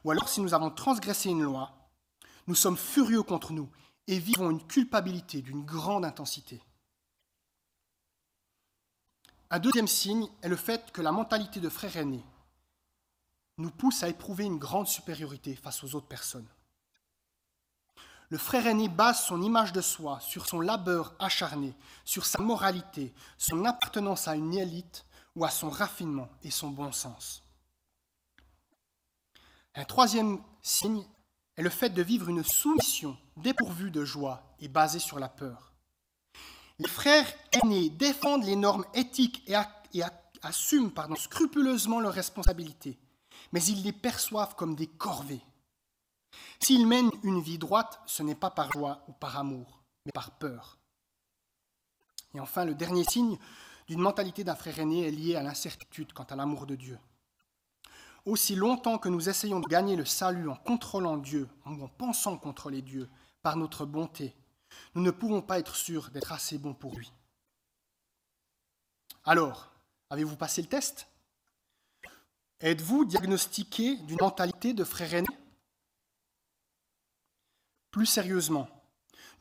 Ou 0.04 0.12
alors 0.12 0.28
si 0.28 0.40
nous 0.40 0.54
avons 0.54 0.70
transgressé 0.70 1.28
une 1.30 1.42
loi, 1.42 1.72
nous 2.46 2.54
sommes 2.54 2.76
furieux 2.76 3.24
contre 3.24 3.52
nous 3.52 3.68
et 4.06 4.20
vivons 4.20 4.50
une 4.50 4.64
culpabilité 4.64 5.42
d'une 5.42 5.64
grande 5.64 6.04
intensité. 6.04 6.62
Un 9.50 9.58
deuxième 9.58 9.88
signe 9.88 10.28
est 10.40 10.48
le 10.48 10.56
fait 10.56 10.92
que 10.92 11.02
la 11.02 11.10
mentalité 11.10 11.58
de 11.58 11.68
frère 11.68 11.96
aîné 11.96 12.22
nous 13.56 13.70
pousse 13.70 14.04
à 14.04 14.08
éprouver 14.08 14.44
une 14.44 14.58
grande 14.58 14.86
supériorité 14.86 15.56
face 15.56 15.82
aux 15.82 15.96
autres 15.96 16.06
personnes. 16.06 16.48
Le 18.30 18.36
frère 18.38 18.66
aîné 18.66 18.88
base 18.88 19.24
son 19.24 19.42
image 19.42 19.72
de 19.72 19.80
soi 19.80 20.20
sur 20.20 20.46
son 20.46 20.60
labeur 20.60 21.14
acharné, 21.18 21.74
sur 22.04 22.26
sa 22.26 22.40
moralité, 22.40 23.14
son 23.38 23.64
appartenance 23.64 24.28
à 24.28 24.36
une 24.36 24.54
élite 24.54 25.06
ou 25.34 25.44
à 25.44 25.50
son 25.50 25.70
raffinement 25.70 26.28
et 26.42 26.50
son 26.50 26.68
bon 26.68 26.92
sens. 26.92 27.42
Un 29.74 29.84
troisième 29.84 30.42
signe 30.60 31.06
est 31.56 31.62
le 31.62 31.70
fait 31.70 31.90
de 31.90 32.02
vivre 32.02 32.28
une 32.28 32.44
soumission 32.44 33.16
dépourvue 33.36 33.90
de 33.90 34.04
joie 34.04 34.54
et 34.60 34.68
basée 34.68 34.98
sur 34.98 35.18
la 35.18 35.28
peur. 35.28 35.72
Les 36.78 36.88
frères 36.88 37.26
aînés 37.52 37.88
défendent 37.88 38.44
les 38.44 38.56
normes 38.56 38.84
éthiques 38.94 39.42
et, 39.48 39.54
assument 40.42 40.92
scrupuleusement 41.16 42.00
leurs 42.00 42.12
responsabilités, 42.12 42.98
mais 43.52 43.62
ils 43.64 43.82
les 43.82 43.92
perçoivent 43.92 44.54
comme 44.54 44.76
des 44.76 44.86
corvées. 44.86 45.42
S'ils 46.60 46.86
mènent 46.86 47.10
une 47.22 47.40
vie 47.40 47.58
droite, 47.58 48.00
ce 48.06 48.22
n'est 48.22 48.34
pas 48.34 48.50
par 48.50 48.72
joie 48.72 49.04
ou 49.08 49.12
par 49.12 49.36
amour, 49.36 49.82
mais 50.04 50.12
par 50.12 50.32
peur. 50.32 50.78
Et 52.34 52.40
enfin, 52.40 52.64
le 52.64 52.74
dernier 52.74 53.04
signe 53.04 53.38
d'une 53.86 54.00
mentalité 54.00 54.44
d'un 54.44 54.54
frère 54.54 54.78
aîné 54.78 55.06
est 55.06 55.10
lié 55.10 55.36
à 55.36 55.42
l'incertitude 55.42 56.12
quant 56.12 56.24
à 56.24 56.36
l'amour 56.36 56.66
de 56.66 56.76
Dieu. 56.76 56.98
Aussi 58.26 58.54
longtemps 58.54 58.98
que 58.98 59.08
nous 59.08 59.28
essayons 59.28 59.60
de 59.60 59.68
gagner 59.68 59.96
le 59.96 60.04
salut 60.04 60.48
en 60.48 60.56
contrôlant 60.56 61.16
Dieu, 61.16 61.48
en 61.64 61.88
pensant 61.88 62.36
contrôler 62.36 62.82
Dieu, 62.82 63.08
par 63.42 63.56
notre 63.56 63.86
bonté, 63.86 64.34
nous 64.94 65.02
ne 65.02 65.10
pouvons 65.10 65.40
pas 65.40 65.58
être 65.58 65.76
sûrs 65.76 66.10
d'être 66.10 66.32
assez 66.32 66.58
bons 66.58 66.74
pour 66.74 66.96
lui. 66.96 67.10
Alors, 69.24 69.70
avez-vous 70.10 70.36
passé 70.36 70.60
le 70.60 70.68
test? 70.68 71.06
Êtes-vous 72.60 73.04
diagnostiqué 73.04 73.96
d'une 73.98 74.18
mentalité 74.20 74.74
de 74.74 74.84
frère 74.84 75.14
aîné? 75.14 75.28
Plus 77.98 78.06
sérieusement, 78.06 78.68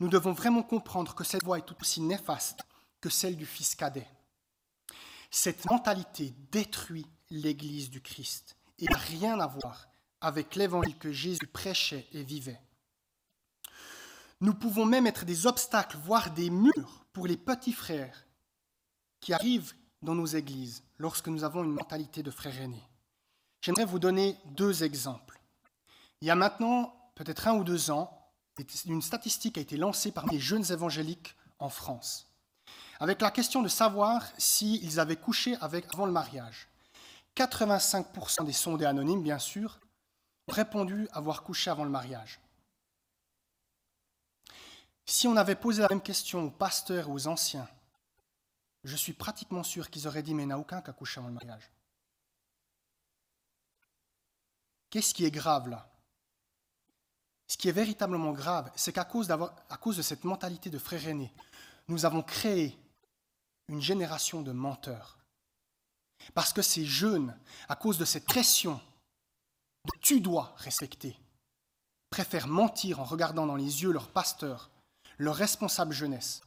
nous 0.00 0.08
devons 0.08 0.32
vraiment 0.32 0.64
comprendre 0.64 1.14
que 1.14 1.22
cette 1.22 1.44
voie 1.44 1.58
est 1.58 1.64
tout 1.64 1.76
aussi 1.80 2.00
néfaste 2.00 2.62
que 3.00 3.08
celle 3.08 3.36
du 3.36 3.46
fils 3.46 3.76
cadet. 3.76 4.08
Cette 5.30 5.64
mentalité 5.70 6.34
détruit 6.50 7.06
l'Église 7.30 7.88
du 7.88 8.00
Christ 8.00 8.56
et 8.80 8.86
n'a 8.86 8.98
rien 8.98 9.38
à 9.38 9.46
voir 9.46 9.86
avec 10.20 10.56
l'évangile 10.56 10.98
que 10.98 11.12
Jésus 11.12 11.46
prêchait 11.46 12.08
et 12.10 12.24
vivait. 12.24 12.60
Nous 14.40 14.54
pouvons 14.54 14.86
même 14.86 15.06
être 15.06 15.24
des 15.24 15.46
obstacles, 15.46 15.96
voire 15.98 16.32
des 16.32 16.50
murs 16.50 17.06
pour 17.12 17.28
les 17.28 17.36
petits 17.36 17.72
frères 17.72 18.26
qui 19.20 19.32
arrivent 19.32 19.74
dans 20.02 20.16
nos 20.16 20.26
églises 20.26 20.82
lorsque 20.98 21.28
nous 21.28 21.44
avons 21.44 21.62
une 21.62 21.74
mentalité 21.74 22.24
de 22.24 22.32
frère 22.32 22.60
aîné. 22.60 22.82
J'aimerais 23.60 23.84
vous 23.84 24.00
donner 24.00 24.36
deux 24.46 24.82
exemples. 24.82 25.40
Il 26.20 26.26
y 26.26 26.32
a 26.32 26.34
maintenant 26.34 27.12
peut-être 27.14 27.46
un 27.46 27.54
ou 27.54 27.62
deux 27.62 27.92
ans, 27.92 28.17
une 28.86 29.02
statistique 29.02 29.58
a 29.58 29.60
été 29.60 29.76
lancée 29.76 30.12
parmi 30.12 30.32
les 30.32 30.40
jeunes 30.40 30.70
évangéliques 30.72 31.36
en 31.58 31.68
France, 31.68 32.26
avec 33.00 33.20
la 33.20 33.30
question 33.30 33.62
de 33.62 33.68
savoir 33.68 34.24
s'ils 34.38 35.00
avaient 35.00 35.16
couché 35.16 35.56
avant 35.60 36.06
le 36.06 36.12
mariage. 36.12 36.68
85% 37.36 38.44
des 38.44 38.52
sondés 38.52 38.86
anonymes, 38.86 39.22
bien 39.22 39.38
sûr, 39.38 39.78
ont 40.48 40.52
répondu 40.52 41.08
avoir 41.12 41.42
couché 41.42 41.70
avant 41.70 41.84
le 41.84 41.90
mariage. 41.90 42.40
Si 45.06 45.26
on 45.28 45.36
avait 45.36 45.54
posé 45.54 45.82
la 45.82 45.88
même 45.88 46.02
question 46.02 46.44
aux 46.44 46.50
pasteurs 46.50 47.08
et 47.08 47.10
aux 47.10 47.28
anciens, 47.28 47.68
je 48.84 48.96
suis 48.96 49.12
pratiquement 49.12 49.62
sûr 49.62 49.90
qu'ils 49.90 50.06
auraient 50.06 50.22
dit 50.22 50.34
Mais 50.34 50.42
il 50.42 50.46
n'y 50.46 50.52
a 50.52 50.58
aucun 50.58 50.82
qui 50.82 50.90
a 50.90 50.92
couché 50.92 51.18
avant 51.20 51.28
le 51.28 51.34
mariage. 51.34 51.70
Qu'est-ce 54.90 55.14
qui 55.14 55.24
est 55.24 55.30
grave 55.30 55.68
là? 55.68 55.88
Ce 57.48 57.56
qui 57.56 57.68
est 57.68 57.72
véritablement 57.72 58.32
grave, 58.32 58.70
c'est 58.76 58.92
qu'à 58.92 59.04
cause, 59.06 59.26
de 59.26 60.02
cette 60.02 60.24
mentalité 60.24 60.68
de 60.68 60.78
frère 60.78 61.08
aîné, 61.08 61.32
nous 61.88 62.04
avons 62.04 62.22
créé 62.22 62.78
une 63.68 63.80
génération 63.80 64.42
de 64.42 64.52
menteurs. 64.52 65.18
Parce 66.34 66.52
que 66.52 66.60
ces 66.60 66.84
jeunes, 66.84 67.34
à 67.68 67.74
cause 67.74 67.96
de 67.96 68.04
cette 68.04 68.26
pression 68.26 68.78
de 69.86 69.98
tu 70.02 70.20
dois 70.20 70.54
respecter, 70.58 71.18
préfèrent 72.10 72.48
mentir 72.48 73.00
en 73.00 73.04
regardant 73.04 73.46
dans 73.46 73.56
les 73.56 73.82
yeux 73.82 73.92
leur 73.92 74.08
pasteur, 74.08 74.70
leur 75.16 75.34
responsable 75.34 75.94
jeunesse. 75.94 76.42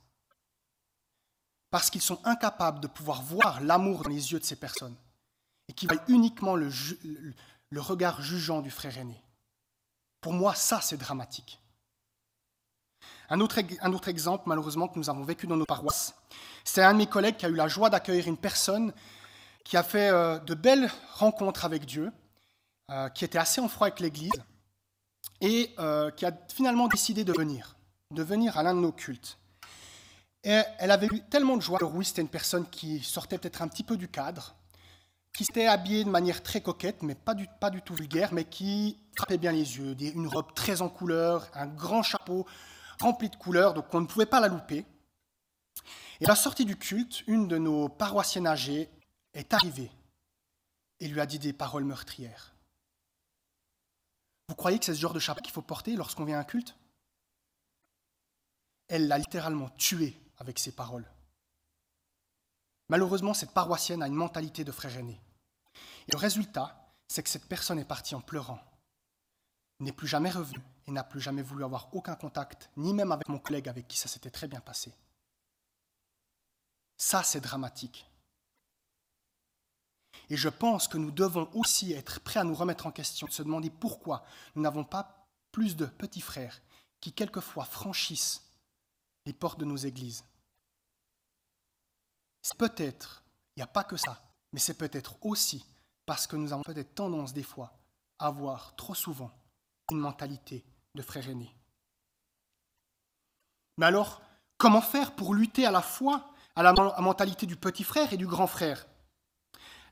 Parce 1.72 1.90
qu'ils 1.90 2.02
sont 2.02 2.20
incapables 2.26 2.80
de 2.80 2.88
pouvoir 2.88 3.24
voir 3.24 3.62
l'amour 3.62 4.04
dans 4.04 4.10
les 4.10 4.34
yeux 4.34 4.40
de 4.40 4.46
ces 4.46 4.56
personnes 4.56 4.96
et 5.68 5.74
qui 5.74 5.88
voient 5.88 6.04
uniquement 6.10 6.56
le 6.56 7.82
regard 7.82 8.22
jugeant 8.22 8.62
du 8.62 8.70
frère 8.70 8.98
aîné. 9.00 9.20
Pour 10.22 10.34
moi, 10.34 10.54
ça, 10.54 10.80
c'est 10.82 10.98
dramatique. 10.98 11.60
Un 13.30 13.40
autre, 13.40 14.08
exemple, 14.08 14.44
malheureusement, 14.46 14.88
que 14.88 15.00
nous 15.00 15.10
avons 15.10 15.24
vécu 15.24 15.48
dans 15.48 15.56
nos 15.56 15.66
paroisses, 15.66 16.14
c'est 16.66 16.84
un 16.84 16.94
de 16.94 16.98
mes 16.98 17.08
collègues 17.08 17.38
qui 17.38 17.46
a 17.46 17.50
eu 17.50 17.56
la 17.56 17.68
joie 17.68 17.90
d'accueillir 17.90 18.28
une 18.28 18.38
personne 18.38 18.94
qui 19.64 19.78
a 19.78 19.84
fait 19.84 20.10
euh, 20.10 20.38
de 20.40 20.54
belles 20.54 20.92
rencontres 21.14 21.64
avec 21.66 21.86
Dieu, 21.86 22.12
euh, 22.92 23.10
qui 23.10 23.24
était 23.24 23.38
assez 23.38 23.62
en 23.62 23.70
froid 23.70 23.88
avec 23.88 24.02
l'Église, 24.02 24.44
et 25.40 25.74
euh, 25.80 26.12
qui 26.12 26.26
a 26.26 26.34
finalement 26.54 26.88
décidé 26.88 27.24
de 27.24 27.32
venir, 27.32 27.78
de 28.12 28.22
venir 28.22 28.58
à 28.58 28.64
l'un 28.64 28.76
de 28.76 28.80
nos 28.80 28.92
cultes. 28.92 29.38
Et 30.44 30.62
elle 30.80 30.92
avait 30.92 31.08
eu 31.08 31.22
tellement 31.30 31.56
de 31.56 31.62
joie. 31.62 31.80
Oui, 31.84 32.04
c'était 32.04 32.22
une 32.22 32.28
personne 32.28 32.68
qui 32.70 33.02
sortait 33.02 33.38
peut-être 33.38 33.62
un 33.62 33.68
petit 33.68 33.84
peu 33.84 33.96
du 33.96 34.10
cadre, 34.10 34.56
qui 35.42 35.46
s'était 35.46 35.66
habillée 35.66 36.04
de 36.04 36.10
manière 36.10 36.44
très 36.44 36.62
coquette, 36.62 37.02
mais 37.02 37.16
pas 37.16 37.34
du, 37.34 37.48
tout 37.82 37.96
vulgaire, 37.96 38.32
mais 38.32 38.46
qui 38.46 39.00
frappait 39.18 39.40
bien 39.40 39.52
les 39.52 39.78
yeux, 39.80 39.96
une 40.00 40.28
robe 40.28 40.54
très 40.54 40.84
en 40.84 40.90
couleur, 40.90 41.50
un 41.56 41.66
grand 41.66 42.04
chapeau 42.04 42.46
rempli 43.00 43.28
de 43.28 43.36
couleurs, 43.36 43.74
donc 43.74 43.92
on 43.92 44.02
ne 44.02 44.06
pouvait 44.06 44.28
pas 44.28 44.40
la 44.40 44.50
louper. 44.50 44.86
Et 46.20 46.26
à 46.26 46.28
la 46.28 46.36
sortie 46.36 46.64
du 46.64 46.76
culte, 46.76 47.24
une 47.26 47.48
de 47.48 47.58
nos 47.58 47.90
paroissiennes 47.90 48.46
âgées 48.46 48.88
est 49.34 49.52
arrivée 49.56 49.90
et 51.00 51.08
lui 51.08 51.20
a 51.20 51.26
dit 51.26 51.40
des 51.40 51.54
paroles 51.54 51.86
meurtrières. 51.86 52.54
Vous 54.48 54.54
croyez 54.54 54.78
que 54.78 54.86
c'est 54.86 54.94
ce 54.94 55.00
genre 55.00 55.14
de 55.14 55.20
chapeau 55.20 55.42
qu'il 55.42 55.54
faut 55.54 55.64
porter 55.64 55.96
lorsqu'on 55.96 56.26
vient 56.26 56.38
à 56.38 56.42
un 56.42 56.44
culte? 56.44 56.76
Elle 58.90 59.08
l'a 59.08 59.18
littéralement 59.18 59.70
tué 59.70 60.16
avec 60.38 60.60
ses 60.60 60.72
paroles. 60.72 61.10
Malheureusement, 62.90 63.34
cette 63.34 63.54
paroissienne 63.56 64.04
a 64.04 64.08
une 64.08 64.14
mentalité 64.14 64.64
de 64.64 64.72
frère 64.72 64.96
aîné. 64.96 65.20
Le 66.12 66.18
résultat, 66.18 66.94
c'est 67.08 67.24
que 67.24 67.30
cette 67.30 67.48
personne 67.48 67.80
est 67.80 67.86
partie 67.86 68.16
en 68.16 68.22
pleurant, 68.22 68.60
n'est 69.80 69.92
plus 69.92 70.08
jamais 70.08 70.30
revenue 70.30 70.62
et 70.88 70.92
n'a 70.92 71.04
plus 71.04 71.22
jamais 71.22 71.42
voulu 71.42 71.64
avoir 71.64 71.94
aucun 71.96 72.16
contact, 72.16 72.70
ni 72.78 72.94
même 72.94 73.12
avec 73.12 73.28
mon 73.30 73.40
collègue 73.40 73.70
avec 73.70 73.88
qui 73.88 73.98
ça 73.98 74.08
s'était 74.08 74.30
très 74.30 74.48
bien 74.48 74.60
passé. 74.60 74.94
Ça, 76.98 77.24
c'est 77.24 77.42
dramatique. 77.42 78.08
Et 80.30 80.38
je 80.38 80.50
pense 80.50 80.88
que 80.88 80.98
nous 80.98 81.12
devons 81.12 81.50
aussi 81.54 81.94
être 81.94 82.20
prêts 82.20 82.40
à 82.40 82.44
nous 82.44 82.56
remettre 82.56 82.88
en 82.88 82.92
question, 82.92 83.28
se 83.28 83.44
demander 83.44 83.70
pourquoi 83.70 84.24
nous 84.56 84.62
n'avons 84.62 84.84
pas 84.84 85.28
plus 85.52 85.76
de 85.76 85.86
petits 85.86 86.22
frères 86.22 86.62
qui 87.00 87.12
quelquefois 87.12 87.66
franchissent 87.66 88.42
les 89.26 89.34
portes 89.34 89.60
de 89.60 89.66
nos 89.66 89.78
églises. 89.78 90.24
C'est 92.42 92.58
peut-être, 92.58 93.24
il 93.56 93.60
n'y 93.60 93.64
a 93.64 93.68
pas 93.68 93.84
que 93.84 93.98
ça, 93.98 94.22
mais 94.54 94.60
c'est 94.60 94.78
peut-être 94.78 95.18
aussi 95.26 95.66
parce 96.06 96.28
que 96.28 96.36
nous 96.36 96.54
avons 96.54 96.64
peut-être 96.64 96.96
tendance 96.96 97.34
des 97.34 97.44
fois 97.44 97.74
à 98.20 98.28
avoir 98.28 98.76
trop 98.76 98.96
souvent 98.96 99.32
une 99.92 100.00
mentalité 100.00 100.66
de 100.96 101.02
frère 101.02 101.28
aîné. 101.30 101.54
Mais 103.78 103.86
alors, 103.86 104.22
comment 104.58 104.82
faire 104.82 105.16
pour 105.16 105.34
lutter 105.34 105.66
à 105.66 105.72
la 105.72 105.82
fois 105.82 106.34
à 106.56 106.64
la 106.64 106.74
mentalité 107.00 107.46
du 107.46 107.56
petit 107.56 107.84
frère 107.84 108.12
et 108.14 108.18
du 108.18 108.28
grand 108.28 108.48
frère? 108.48 108.86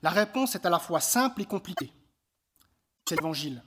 La 0.02 0.10
réponse 0.10 0.56
est 0.56 0.66
à 0.66 0.70
la 0.70 0.80
fois 0.80 1.02
simple 1.02 1.42
et 1.42 1.46
compliquée. 1.46 1.92
C'est 3.08 3.16
l'Évangile. 3.16 3.64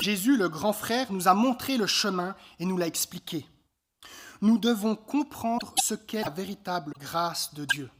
Jésus, 0.00 0.36
le 0.36 0.48
grand 0.48 0.72
frère, 0.72 1.12
nous 1.12 1.28
a 1.28 1.34
montré 1.34 1.76
le 1.76 1.86
chemin 1.86 2.34
et 2.58 2.64
nous 2.64 2.78
l'a 2.78 2.86
expliqué. 2.86 3.46
Nous 4.40 4.56
devons 4.56 4.96
comprendre 4.96 5.74
ce 5.82 5.94
qu'est 5.94 6.22
la 6.22 6.30
véritable 6.30 6.92
grâce 6.98 7.52
de 7.52 7.66
Dieu. 7.66 7.90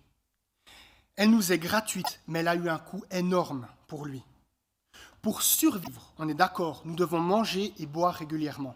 Elle 1.16 1.30
nous 1.30 1.52
est 1.52 1.58
gratuite, 1.58 2.20
mais 2.26 2.40
elle 2.40 2.48
a 2.48 2.54
eu 2.54 2.68
un 2.68 2.78
coût 2.78 3.04
énorme 3.10 3.66
pour 3.86 4.06
lui. 4.06 4.22
Pour 5.22 5.42
survivre, 5.42 6.14
on 6.18 6.28
est 6.28 6.34
d'accord, 6.34 6.82
nous 6.86 6.94
devons 6.94 7.20
manger 7.20 7.74
et 7.78 7.86
boire 7.86 8.14
régulièrement. 8.14 8.74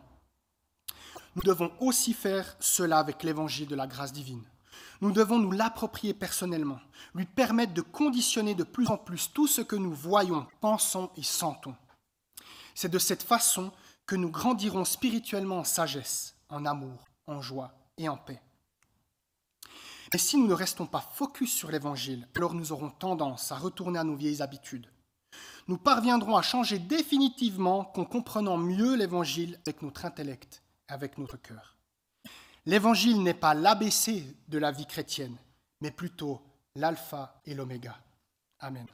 Nous 1.36 1.42
devons 1.42 1.72
aussi 1.80 2.12
faire 2.12 2.56
cela 2.60 2.98
avec 2.98 3.22
l'évangile 3.22 3.66
de 3.66 3.74
la 3.74 3.86
grâce 3.86 4.12
divine. 4.12 4.44
Nous 5.00 5.10
devons 5.10 5.38
nous 5.38 5.50
l'approprier 5.50 6.14
personnellement, 6.14 6.80
lui 7.14 7.24
permettre 7.24 7.74
de 7.74 7.80
conditionner 7.80 8.54
de 8.54 8.62
plus 8.62 8.88
en 8.88 8.96
plus 8.96 9.32
tout 9.32 9.46
ce 9.46 9.60
que 9.60 9.76
nous 9.76 9.92
voyons, 9.92 10.46
pensons 10.60 11.10
et 11.16 11.22
sentons. 11.22 11.74
C'est 12.74 12.90
de 12.90 12.98
cette 12.98 13.22
façon 13.22 13.72
que 14.06 14.16
nous 14.16 14.30
grandirons 14.30 14.84
spirituellement 14.84 15.58
en 15.58 15.64
sagesse, 15.64 16.36
en 16.48 16.66
amour, 16.66 17.04
en 17.26 17.40
joie 17.40 17.72
et 17.96 18.08
en 18.08 18.16
paix. 18.16 18.40
Mais 20.14 20.18
si 20.18 20.36
nous 20.36 20.46
ne 20.46 20.54
restons 20.54 20.86
pas 20.86 21.00
focus 21.00 21.52
sur 21.52 21.72
l'Évangile, 21.72 22.28
alors 22.36 22.54
nous 22.54 22.70
aurons 22.70 22.88
tendance 22.88 23.50
à 23.50 23.56
retourner 23.56 23.98
à 23.98 24.04
nos 24.04 24.14
vieilles 24.14 24.42
habitudes, 24.42 24.88
nous 25.66 25.76
parviendrons 25.76 26.36
à 26.36 26.42
changer 26.42 26.78
définitivement 26.78 27.84
qu'en 27.86 28.04
comprenant 28.04 28.56
mieux 28.56 28.94
l'Évangile 28.94 29.58
avec 29.66 29.82
notre 29.82 30.04
intellect, 30.04 30.62
avec 30.86 31.18
notre 31.18 31.36
cœur. 31.36 31.76
L'Évangile 32.64 33.24
n'est 33.24 33.34
pas 33.34 33.54
l'ABC 33.54 34.36
de 34.46 34.58
la 34.58 34.70
vie 34.70 34.86
chrétienne, 34.86 35.36
mais 35.80 35.90
plutôt 35.90 36.40
l'alpha 36.76 37.40
et 37.44 37.54
l'oméga. 37.54 37.98
Amen. 38.60 38.86